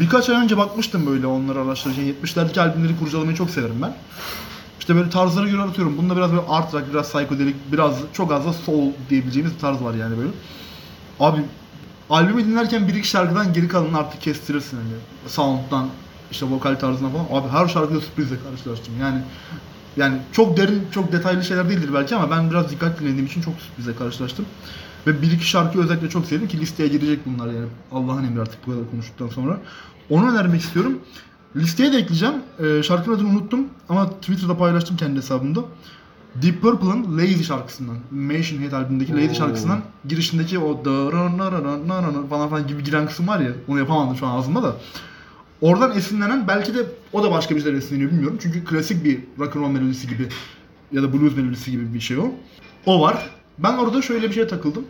[0.00, 2.04] Birkaç ay önce bakmıştım böyle onları araştırırken.
[2.04, 3.96] 70'lerdeki albümleri kurcalamayı çok severim ben.
[4.80, 5.98] İşte böyle tarzlara göre aratıyorum.
[5.98, 9.82] Bunda biraz böyle art rock, biraz psychedelic, biraz çok az da soul diyebileceğimiz bir tarz
[9.82, 10.30] var yani böyle.
[11.20, 11.40] Abi
[12.10, 14.88] albümü dinlerken bir iki şarkıdan geri kalanını artık kestirirsin hani.
[15.26, 15.88] Sound'dan,
[16.30, 17.40] işte vokal tarzına falan.
[17.40, 18.94] Abi her şarkıda sürprizle karşılaştım.
[19.00, 19.20] Yani
[19.96, 23.54] yani çok derin, çok detaylı şeyler değildir belki ama ben biraz dikkat dinlediğim için çok
[23.60, 24.46] sürprizle karşılaştım.
[25.06, 27.66] Ve bir iki şarkıyı özellikle çok sevdim ki listeye girecek bunlar yani.
[27.92, 29.60] Allah'ın emri artık bu kadar konuştuktan sonra.
[30.10, 30.98] Onu önermek istiyorum.
[31.56, 32.34] Listeye de ekleyeceğim.
[32.60, 35.60] Ee, şarkının adını unuttum ama Twitter'da paylaştım kendi hesabımda.
[36.42, 39.34] Deep Purple'ın Lazy şarkısından, Machine Head albümündeki Lazy Oo.
[39.34, 41.10] şarkısından girişindeki o da
[42.28, 44.76] falan falan gibi giren kısım var ya, onu yapamadım şu an ağzımda da.
[45.60, 48.38] Oradan esinlenen belki de o da başka bir şeyden esinleniyor bilmiyorum.
[48.42, 50.28] Çünkü klasik bir rock and roll melodisi gibi
[50.92, 52.30] ya da blues melodisi gibi bir şey o.
[52.86, 53.30] O var.
[53.58, 54.84] Ben orada şöyle bir şeye takıldım.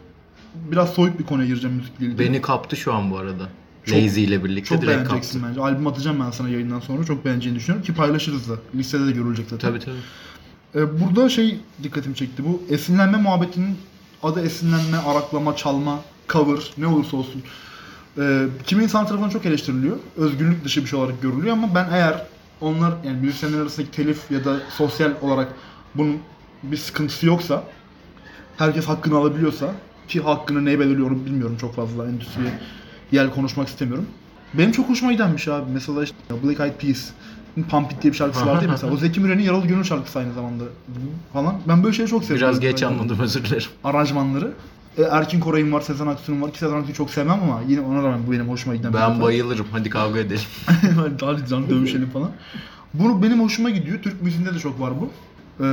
[0.55, 2.19] Biraz soyut bir konuya gireceğim müzikle ilgili.
[2.19, 3.49] Beni kaptı şu an bu arada.
[3.85, 5.51] Çok- Lazy ile birlikte çok direkt beğeneceksin kaptı.
[5.51, 5.61] bence.
[5.61, 7.05] Albüm atacağım ben sana yayından sonra.
[7.05, 8.55] Çok beğeneceğini düşünüyorum ki paylaşırız da.
[8.75, 9.69] Listede de görülecek zaten.
[9.71, 9.97] Tabii tabii.
[10.75, 12.45] Ee, burada şey dikkatimi çekti.
[12.45, 13.77] Bu esinlenme muhabbetinin
[14.23, 17.43] adı esinlenme, araklama, çalma, cover ne olursa olsun.
[18.19, 19.97] Ee, kimi insan tarafından çok eleştiriliyor.
[20.17, 22.27] Özgürlük dışı bir şey olarak görülüyor ama ben eğer
[22.61, 25.49] onlar yani müzisyenler arasındaki telif ya da sosyal olarak
[25.95, 26.17] bunun
[26.63, 27.65] bir sıkıntısı yoksa
[28.59, 29.75] herkes hakkını alabiliyorsa
[30.09, 32.51] ki hakkını ne belirliyor onu bilmiyorum çok fazla endüstriye
[33.13, 34.07] yer konuşmak istemiyorum.
[34.55, 35.71] Benim çok hoşuma gidenmiş abi.
[35.73, 37.11] Mesela işte Black Eyed Peas
[37.71, 38.93] Pump It diye bir şarkısı vardı ya mesela.
[38.93, 40.65] O Zeki Müren'in Yaralı Gönül şarkısı aynı zamanda
[41.33, 41.57] falan.
[41.69, 42.49] Ben böyle şeyleri çok seviyorum.
[42.49, 43.69] Biraz geç Böyle anladım özür dilerim.
[43.85, 44.53] Aranjmanları.
[44.99, 46.53] E, Erkin Koray'ın var, Sezen Aksu'nun var.
[46.53, 49.67] Ki Sezen Aksu'yu çok sevmem ama yine ona rağmen bu benim hoşuma giden Ben bayılırım.
[49.73, 50.43] Hadi kavga edelim.
[51.21, 52.31] Hadi canım dövüşelim falan.
[52.95, 54.03] Bunu benim hoşuma gidiyor.
[54.03, 55.11] Türk müziğinde de çok var bu.
[55.61, 55.65] Ee,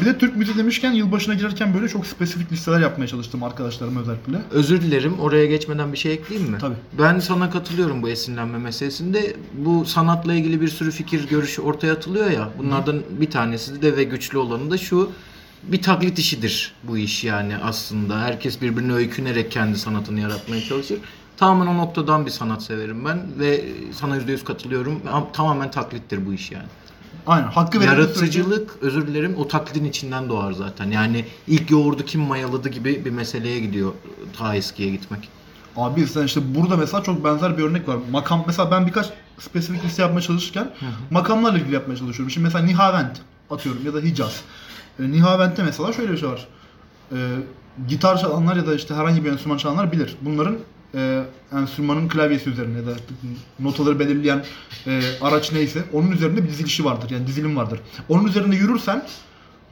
[0.00, 4.42] bir de Türk müziği demişken yılbaşına girerken böyle çok spesifik listeler yapmaya çalıştım arkadaşlarım özellikle.
[4.50, 5.20] Özür dilerim.
[5.20, 6.58] Oraya geçmeden bir şey ekleyeyim mi?
[6.60, 6.74] Tabii.
[6.98, 9.36] Ben sana katılıyorum bu esinlenme meselesinde.
[9.58, 12.48] Bu sanatla ilgili bir sürü fikir, görüş ortaya atılıyor ya.
[12.58, 15.10] Bunlardan bir tanesi de ve güçlü olanı da şu.
[15.62, 18.20] Bir taklit işidir bu iş yani aslında.
[18.20, 20.98] Herkes birbirine öykünerek kendi sanatını yaratmaya çalışır.
[21.36, 25.00] Tamamen o noktadan bir sanat severim ben ve sana %100 katılıyorum.
[25.12, 26.66] Ama Tamamen taklittir bu iş yani.
[27.26, 27.46] Aynen.
[27.46, 30.90] Hakkı verilen Yaratıcılık, özür dilerim, o taklidin içinden doğar zaten.
[30.90, 33.92] Yani ilk yoğurdu kim mayaladı gibi bir meseleye gidiyor
[34.38, 35.28] ta eskiye gitmek.
[35.76, 37.96] Abi sen işte burada mesela çok benzer bir örnek var.
[38.10, 39.06] Makam mesela ben birkaç
[39.38, 40.70] spesifik liste yapmaya çalışırken
[41.10, 42.30] makamlarla ilgili yapmaya çalışıyorum.
[42.30, 43.20] Şimdi mesela Nihavent
[43.50, 44.40] atıyorum ya da Hicaz.
[45.00, 46.48] E, Nihavent'te mesela şöyle bir şey var.
[47.12, 47.16] E,
[47.88, 50.16] gitar çalanlar ya da işte herhangi bir enstrüman çalanlar bilir.
[50.20, 50.56] Bunların
[50.94, 52.96] e, enstrümanın klavyesi üzerine ya da
[53.60, 54.44] notaları belirleyen
[54.86, 57.10] e, araç neyse onun üzerinde bir dizilişi vardır.
[57.10, 57.80] Yani dizilim vardır.
[58.08, 59.04] Onun üzerinde yürürsen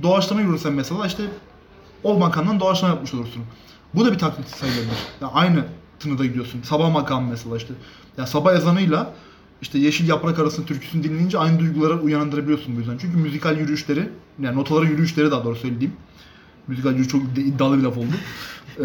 [0.03, 1.23] doğaçlama yürürsen mesela işte
[2.03, 3.43] o makamdan doğaçlama yapmış olursun.
[3.95, 4.99] Bu da bir taklit sayılabilir.
[5.21, 5.65] Yani aynı
[5.99, 6.63] tınıda gidiyorsun.
[6.63, 7.75] Sabah makamı mesela işte.
[8.19, 9.15] Yani sabah ezanıyla
[9.63, 12.99] işte Yeşil Yaprak arasında türküsünü dinleyince aynı duygulara uyandırabiliyorsun bu yüzden.
[12.99, 14.09] Çünkü müzikal yürüyüşleri,
[14.43, 15.93] yani notaların yürüyüşleri daha doğru söyleyeyim.
[16.69, 18.07] Müzikal yürüyüş çok de- iddialı bir laf oldu.
[18.79, 18.85] Ee,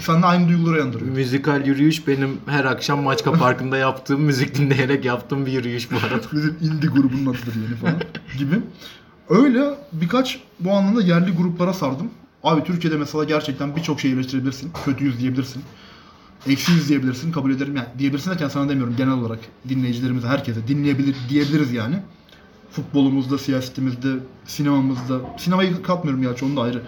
[0.00, 1.10] sende aynı duyguları uyandırıyor.
[1.10, 6.20] Müzikal yürüyüş benim her akşam Maçka Parkı'nda yaptığım, müzik dinleyerek yaptığım bir yürüyüş bu arada.
[6.32, 7.94] Bizim indie grubunun adıdır yani falan
[8.38, 8.60] gibi.
[9.28, 12.10] Öyle birkaç bu anlamda yerli gruplara sardım.
[12.44, 14.70] Abi Türkiye'de mesela gerçekten birçok şey eleştirebilirsin.
[14.84, 15.62] Kötüyüz diyebilirsin.
[16.46, 17.32] Eksiyiz diyebilirsin.
[17.32, 17.76] Kabul ederim.
[17.76, 19.38] Yani diyebilirsin derken sana demiyorum genel olarak
[19.68, 21.96] dinleyicilerimize, herkese dinleyebilir diyebiliriz yani.
[22.70, 24.14] Futbolumuzda, siyasetimizde,
[24.46, 25.20] sinemamızda.
[25.38, 26.82] Sinemayı katmıyorum gerçi onun da ayrı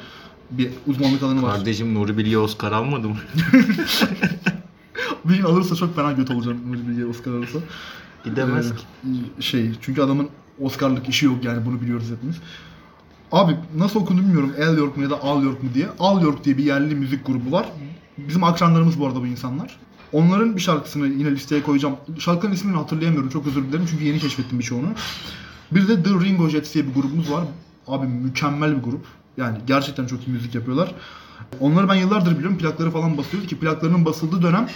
[0.51, 1.57] bir uzmanlık alanı var.
[1.57, 3.16] Kardeşim Nuri Bilge Oscar almadı mı?
[5.24, 7.59] Bir gün alırsa çok fena göt olacağım Nuri Bilge Oscar alırsa.
[8.24, 9.43] Gidemez Ee, ki.
[9.43, 10.28] Şey çünkü adamın
[10.61, 12.37] Oscar'lık işi yok yani bunu biliyoruz hepimiz.
[13.33, 14.53] Abi nasıl okundu bilmiyorum.
[14.59, 15.89] El York mu ya da Al York mu diye.
[15.99, 17.68] Al York diye bir yerli müzik grubu var.
[18.18, 19.76] Bizim akranlarımız bu arada bu insanlar.
[20.12, 21.97] Onların bir şarkısını yine listeye koyacağım.
[22.18, 23.31] Şarkının ismini hatırlayamıyorum.
[23.31, 24.89] Çok özür dilerim çünkü yeni keşfettim birçoğunu.
[25.73, 27.45] Bir de The Ringo Jets diye bir grubumuz var.
[27.87, 29.07] Abi mükemmel bir grup.
[29.37, 30.95] Yani gerçekten çok iyi müzik yapıyorlar.
[31.61, 32.59] Onları ben yıllardır biliyorum.
[32.59, 34.68] Plakları falan basıyordu ki plaklarının basıldığı dönem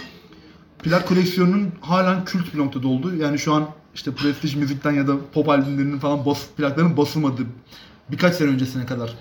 [0.85, 3.15] plak koleksiyonunun halen kült bir noktada olduğu.
[3.15, 7.45] Yani şu an işte prestij müzikten ya da pop albümlerinin falan bas, plakların basılmadığı
[8.11, 9.13] birkaç sene öncesine kadar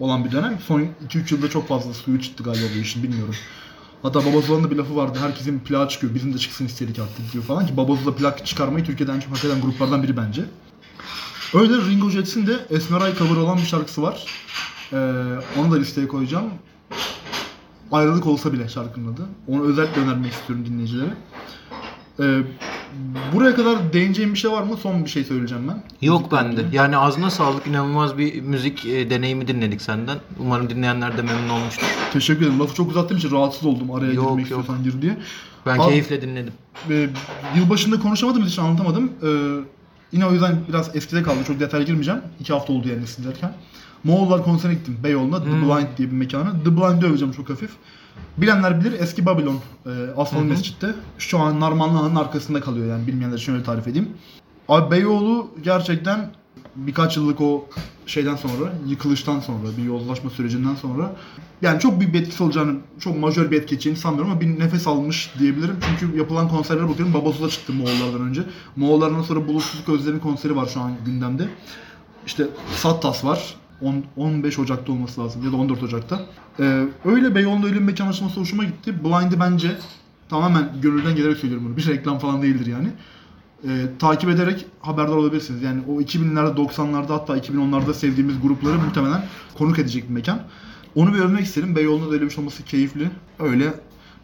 [0.00, 0.58] olan bir dönem.
[0.66, 3.34] Son 2-3 yılda çok fazla suyu çıktı galiba bu işin bilmiyorum.
[4.02, 5.18] Hatta Babazula'nın da bir lafı vardı.
[5.22, 6.14] Herkesin plağı çıkıyor.
[6.14, 9.60] Bizim de çıksın istedik artık diyor falan ki Babazula plak çıkarmayı Türkiye'den çok hak eden
[9.60, 10.44] gruplardan biri bence.
[11.54, 14.26] Öyle Ringo Jets'in de Esmeray cover olan bir şarkısı var.
[14.92, 14.96] Ee,
[15.60, 16.44] onu da listeye koyacağım.
[17.92, 19.22] Ayrılık olsa bile şarkının adı.
[19.48, 21.14] Onu özellikle önermek istiyorum dinleyicilere.
[22.20, 22.38] Ee,
[23.34, 24.76] buraya kadar değineceğim bir şey var mı?
[24.82, 25.82] Son bir şey söyleyeceğim ben.
[26.06, 26.64] Yok bende.
[26.72, 30.18] Yani ağzına sağlık inanılmaz bir müzik e, deneyimi dinledik senden.
[30.38, 31.86] Umarım dinleyenler de memnun olmuştur.
[32.12, 32.60] Teşekkür ederim.
[32.60, 34.60] Lafı çok uzattığım için rahatsız oldum araya Yok, girmek yok.
[34.60, 35.18] istiyorsan gir diye.
[35.66, 36.52] Ben Abi- keyifle dinledim.
[36.90, 37.08] Ee,
[37.56, 39.12] yılbaşında konuşamadığımız için anlatamadım.
[39.22, 39.26] Ee,
[40.12, 41.38] yine o yüzden biraz eskide kaldı.
[41.46, 42.20] Çok detay girmeyeceğim.
[42.40, 43.52] İki hafta oldu yani sizlerken.
[44.04, 45.44] Moğollar konserine gittim Beyoğlu'na.
[45.44, 45.62] The Hmm.
[45.62, 46.52] Blind diye bir mekana.
[46.64, 47.70] The Blind'i öveceğim çok hafif.
[48.36, 49.60] Bilenler bilir eski Babylon.
[49.86, 49.90] E,
[50.40, 50.44] hı.
[50.44, 50.94] Mescid'de.
[51.18, 53.06] Şu an Narmanlıhan'ın arkasında kalıyor yani.
[53.06, 54.08] Bilmeyenler için öyle tarif edeyim.
[54.68, 56.30] Abi Beyoğlu gerçekten
[56.76, 57.66] birkaç yıllık o
[58.06, 61.16] şeyden sonra, yıkılıştan sonra, bir yozlaşma sürecinden sonra
[61.62, 65.30] yani çok bir etkisi olacağını, çok majör bir etki edeceğini sanmıyorum ama bir nefes almış
[65.38, 65.76] diyebilirim.
[66.00, 67.14] Çünkü yapılan konserlere bakıyorum.
[67.14, 68.42] Babasula çıktı Moğollardan önce.
[68.76, 71.48] Moğollardan sonra Bulutsuzluk Özler'in konseri var şu an gündemde.
[72.26, 72.46] İşte
[72.76, 73.54] Sattas var.
[73.82, 76.20] On- 15 Ocak'ta olması lazım ya da 14 Ocak'ta.
[76.60, 79.04] Ee, öyle Beyoğlu'nda bir mekan açılması hoşuma gitti.
[79.04, 79.76] Blind'i bence
[80.28, 81.76] tamamen gönülden gelerek söylüyorum bunu.
[81.76, 82.88] Bir reklam falan değildir yani.
[83.64, 85.62] E, takip ederek haberdar olabilirsiniz.
[85.62, 89.24] Yani o 2000'lerde, 90'larda hatta 2010'larda sevdiğimiz grupları muhtemelen
[89.58, 90.40] konuk edecek bir mekan.
[90.94, 91.76] Onu bir övmek isterim.
[91.76, 93.10] Beyoğlu'nda da öyle bir şey olması keyifli.
[93.38, 93.74] Öyle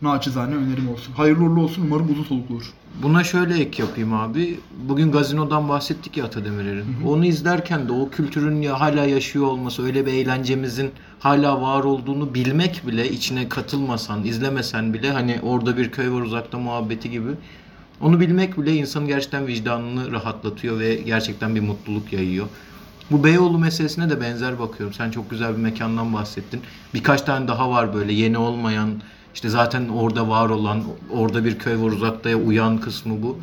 [0.03, 1.13] naçizane önerim olsun.
[1.13, 1.83] Hayırlı uğurlu olsun.
[1.87, 2.73] Umarım uzun soluklu olur.
[3.03, 4.61] Buna şöyle ek yapayım abi.
[4.89, 6.85] Bugün gazinodan bahsettik ya Atademir'in.
[7.07, 12.35] Onu izlerken de o kültürün ya hala yaşıyor olması, öyle bir eğlencemizin hala var olduğunu
[12.35, 17.31] bilmek bile, içine katılmasan, izlemesen bile hani orada bir köy var uzakta muhabbeti gibi.
[18.01, 22.47] Onu bilmek bile insanın gerçekten vicdanını rahatlatıyor ve gerçekten bir mutluluk yayıyor.
[23.11, 24.95] Bu Beyoğlu meselesine de benzer bakıyorum.
[24.95, 26.61] Sen çok güzel bir mekandan bahsettin.
[26.95, 28.91] Birkaç tane daha var böyle yeni olmayan,
[29.35, 33.39] işte zaten orada var olan, orada bir köy var uzakta uyan kısmı bu.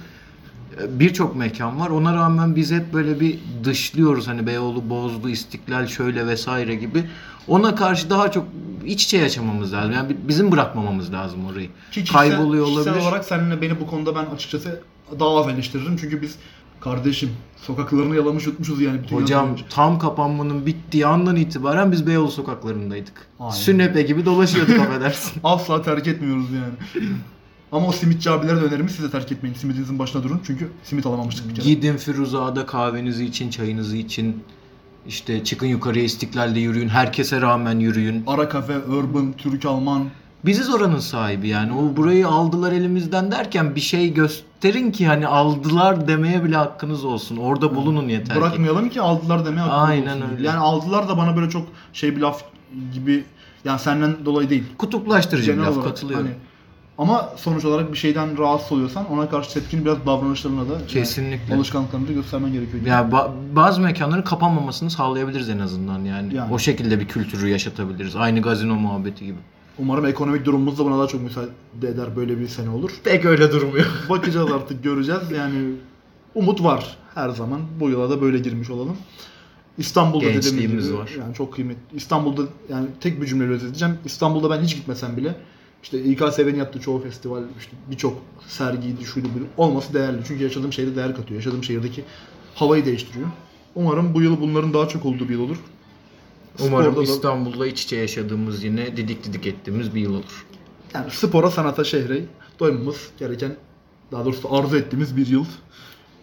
[0.89, 1.89] Birçok mekan var.
[1.89, 4.28] Ona rağmen biz hep böyle bir dışlıyoruz.
[4.28, 7.03] Hani Beyoğlu bozdu, İstiklal şöyle vesaire gibi.
[7.48, 8.46] Ona karşı daha çok
[8.86, 9.91] iç içe yaşamamız lazım.
[9.91, 11.68] Yani bi- bizim bırakmamamız lazım orayı.
[11.68, 12.84] Ki kişisel- Kayboluyor olabilir.
[12.84, 14.82] Kişisel olarak seninle beni bu konuda ben açıkçası
[15.20, 15.98] daha az eleştiririm.
[15.98, 16.36] Çünkü biz
[16.82, 17.30] kardeşim
[17.62, 19.04] sokaklarını yalamış yutmuşuz yani.
[19.04, 23.28] bütün Hocam tam kapanmanın bittiği andan itibaren biz Beyoğlu sokaklarındaydık.
[23.39, 23.52] Aynen.
[23.52, 25.32] Sünepe gibi dolaşıyorduk affedersin.
[25.43, 26.74] Asla terk etmiyoruz yani.
[27.72, 29.56] Ama o simitçi abilere de önerimiz siz de terk etmeyin.
[29.56, 30.41] Simitinizin başına durun.
[30.48, 31.66] Çünkü simit alamamıştık bir kere.
[31.66, 34.43] Gidin Firuza'da kahvenizi için, çayınızı için.
[35.08, 36.89] İşte çıkın yukarıya İstiklal'de yürüyün.
[36.89, 38.24] Herkese rağmen yürüyün.
[38.28, 40.06] Ara kafe, urban, Türk, Alman.
[40.45, 41.74] Biziz oranın sahibi yani.
[41.74, 47.38] O burayı aldılar elimizden derken bir şey gösterin ki hani aldılar demeye bile hakkınız olsun.
[47.38, 48.41] Orada bulunun yeter ki.
[48.41, 50.32] Bırakmayalım ki aldılar demeye hakkımız Aynen olsun.
[50.36, 50.47] öyle.
[50.47, 52.41] Yani aldılar da bana böyle çok şey bir laf
[52.93, 53.24] gibi
[53.66, 54.64] yani senden dolayı değil.
[54.78, 56.26] Kutuplaştırıcı bir Genel laf olarak katılıyorum.
[56.28, 56.36] hani
[56.98, 61.56] ama sonuç olarak bir şeyden rahatsız oluyorsan ona karşı tepkini biraz davranışlarına da yani Kesinlikle.
[61.56, 62.84] alışkanlıklarını da göstermen gerekiyor.
[62.86, 66.36] Ya ba- bazı mekanların kapanmamasını sağlayabiliriz en azından yani.
[66.36, 66.54] Yani.
[66.54, 68.16] O şekilde bir kültürü yaşatabiliriz.
[68.16, 69.38] Aynı gazino muhabbeti gibi.
[69.80, 72.91] Umarım ekonomik durumumuz da buna daha çok müsaade eder böyle bir sene olur.
[73.04, 73.86] Pek öyle durmuyor.
[74.10, 75.32] Bakacağız artık göreceğiz.
[75.38, 75.72] Yani
[76.36, 77.62] umut var her zaman.
[77.80, 78.98] Bu yıla da böyle girmiş olalım.
[79.78, 81.10] İstanbul'da dediğim Gençliğimiz gibi var.
[81.20, 81.98] yani çok kıymetli.
[81.98, 83.98] İstanbul'da yani tek bir cümleyle özetleyeceğim.
[84.06, 85.36] İstanbul'da ben hiç gitmesem bile
[85.86, 89.45] işte İKSV'nin yaptığı çoğu festival, işte birçok sergiydi, şuydu buydu.
[89.57, 90.21] Olması değerli.
[90.27, 91.36] Çünkü yaşadığım şehirde değer katıyor.
[91.39, 92.03] Yaşadığım şehirdeki
[92.55, 93.27] havayı değiştiriyor.
[93.75, 95.57] Umarım bu yıl bunların daha çok olduğu bir yıl olur.
[96.59, 100.45] Umarım Sporda da- İstanbul'la iç içe yaşadığımız yine didik didik ettiğimiz bir yıl olur.
[100.93, 102.21] Yani spora, sanata, şehre
[102.59, 103.55] doymamız gereken,
[104.11, 105.45] daha doğrusu arzu ettiğimiz bir yıl.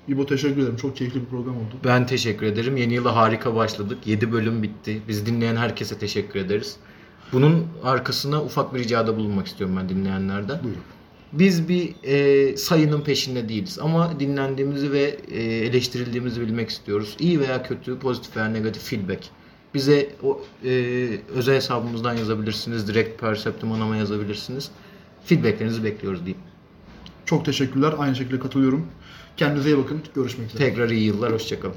[0.09, 0.77] İbo teşekkür ederim.
[0.77, 1.75] Çok keyifli bir program oldu.
[1.85, 2.77] Ben teşekkür ederim.
[2.77, 3.99] Yeni yıla harika başladık.
[4.07, 5.03] 7 bölüm bitti.
[5.09, 6.77] Biz dinleyen herkese teşekkür ederiz.
[7.33, 10.65] Bunun arkasına ufak bir ricada bulunmak istiyorum ben dinleyenlerden.
[10.65, 10.83] Buyurun.
[11.33, 17.17] Biz bir e, sayının peşinde değiliz ama dinlendiğimizi ve e, eleştirildiğimizi bilmek istiyoruz.
[17.19, 19.25] İyi veya kötü, pozitif veya negatif feedback.
[19.75, 20.71] Bize o e,
[21.35, 24.71] özel hesabımızdan yazabilirsiniz, direkt Perceptum Anam'a yazabilirsiniz.
[25.25, 26.43] Feedbacklerinizi bekliyoruz diyeyim.
[27.27, 27.95] Çok teşekkürler.
[27.99, 28.87] Aynı şekilde katılıyorum.
[29.37, 30.03] Kendinize iyi bakın.
[30.15, 30.69] Görüşmek üzere.
[30.69, 31.75] Tekrar iyi yıllar, hoşçakalın.